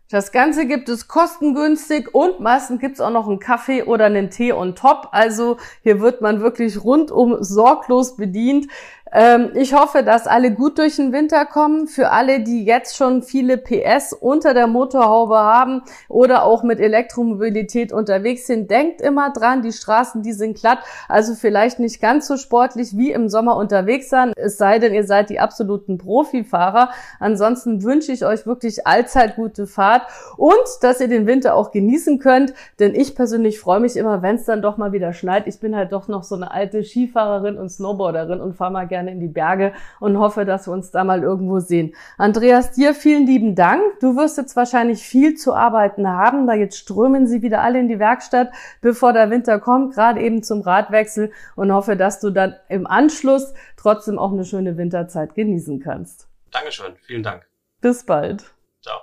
Das 0.09 0.31
Ganze 0.31 0.65
gibt 0.67 0.87
es 0.87 1.09
kostengünstig 1.09 2.15
und 2.15 2.39
meistens 2.39 2.79
gibt's 2.79 3.01
auch 3.01 3.09
noch 3.09 3.27
einen 3.27 3.39
Kaffee 3.39 3.83
oder 3.83 4.05
einen 4.05 4.29
Tee 4.29 4.53
on 4.53 4.73
top. 4.73 5.09
Also 5.11 5.57
hier 5.83 5.99
wird 5.99 6.21
man 6.21 6.39
wirklich 6.39 6.81
rundum 6.81 7.35
sorglos 7.41 8.15
bedient. 8.15 8.67
Ähm, 9.11 9.51
ich 9.53 9.73
hoffe, 9.73 10.03
dass 10.03 10.27
alle 10.27 10.51
gut 10.51 10.77
durch 10.77 10.97
den 10.97 11.13
Winter 11.13 11.45
kommen. 11.45 11.87
Für 11.87 12.11
alle, 12.11 12.41
die 12.41 12.65
jetzt 12.65 12.97
schon 12.97 13.21
viele 13.21 13.57
PS 13.57 14.13
unter 14.13 14.53
der 14.53 14.67
Motorhaube 14.67 15.37
haben 15.37 15.83
oder 16.09 16.43
auch 16.43 16.63
mit 16.63 16.79
Elektromobilität 16.79 17.93
unterwegs 17.93 18.47
sind, 18.47 18.69
denkt 18.69 19.01
immer 19.01 19.31
dran, 19.31 19.61
die 19.61 19.71
Straßen, 19.71 20.23
die 20.23 20.33
sind 20.33 20.57
glatt. 20.57 20.79
Also 21.07 21.35
vielleicht 21.35 21.79
nicht 21.79 22.01
ganz 22.01 22.27
so 22.27 22.37
sportlich 22.37 22.97
wie 22.97 23.11
im 23.11 23.29
Sommer 23.29 23.55
unterwegs 23.55 24.09
sein. 24.09 24.33
Es 24.35 24.57
sei 24.57 24.79
denn, 24.79 24.93
ihr 24.93 25.05
seid 25.05 25.29
die 25.29 25.39
absoluten 25.39 25.97
Profifahrer. 25.97 26.89
Ansonsten 27.19 27.83
wünsche 27.83 28.11
ich 28.11 28.25
euch 28.25 28.45
wirklich 28.45 28.85
allzeit 28.87 29.35
gute 29.35 29.67
Fahrt 29.67 30.03
und 30.35 30.57
dass 30.81 30.99
ihr 30.99 31.07
den 31.07 31.27
Winter 31.27 31.55
auch 31.55 31.71
genießen 31.71 32.19
könnt. 32.19 32.53
Denn 32.79 32.93
ich 32.93 33.15
persönlich 33.15 33.59
freue 33.59 33.79
mich 33.79 33.95
immer, 33.95 34.21
wenn 34.21 34.35
es 34.35 34.45
dann 34.45 34.61
doch 34.61 34.77
mal 34.77 34.91
wieder 34.91 35.13
schneit. 35.13 35.47
Ich 35.47 35.59
bin 35.59 35.75
halt 35.75 35.91
doch 35.93 36.07
noch 36.07 36.23
so 36.23 36.35
eine 36.35 36.51
alte 36.51 36.83
Skifahrerin 36.83 37.57
und 37.57 37.69
Snowboarderin 37.69 38.41
und 38.41 38.55
fahre 38.55 38.71
mal 38.71 38.87
gerne 38.87 38.96
gerne 38.97 39.11
in 39.11 39.19
die 39.19 39.27
Berge 39.27 39.73
und 39.99 40.17
hoffe, 40.17 40.43
dass 40.43 40.67
wir 40.67 40.73
uns 40.73 40.89
da 40.89 41.03
mal 41.03 41.21
irgendwo 41.21 41.59
sehen. 41.59 41.93
Andreas, 42.17 42.71
dir 42.71 42.95
vielen 42.95 43.27
lieben 43.27 43.53
Dank. 43.53 43.81
Du 43.99 44.15
wirst 44.15 44.37
jetzt 44.37 44.55
wahrscheinlich 44.55 45.03
viel 45.03 45.35
zu 45.35 45.53
arbeiten 45.53 46.07
haben, 46.07 46.47
da 46.47 46.53
jetzt 46.53 46.77
strömen 46.77 47.27
sie 47.27 47.43
wieder 47.43 47.61
alle 47.61 47.79
in 47.79 47.87
die 47.87 47.99
Werkstatt, 47.99 48.49
bevor 48.81 49.13
der 49.13 49.29
Winter 49.29 49.59
kommt, 49.59 49.93
gerade 49.93 50.19
eben 50.19 50.41
zum 50.41 50.61
Radwechsel 50.61 51.31
und 51.55 51.71
hoffe, 51.71 51.95
dass 51.95 52.19
du 52.19 52.31
dann 52.31 52.55
im 52.69 52.87
Anschluss 52.87 53.53
trotzdem 53.75 54.17
auch 54.17 54.31
eine 54.31 54.45
schöne 54.45 54.77
Winterzeit 54.77 55.35
genießen 55.35 55.79
kannst. 55.79 56.27
Dankeschön, 56.51 56.95
vielen 57.01 57.21
Dank. 57.21 57.45
Bis 57.81 58.03
bald. 58.03 58.45
Ciao. 58.81 59.01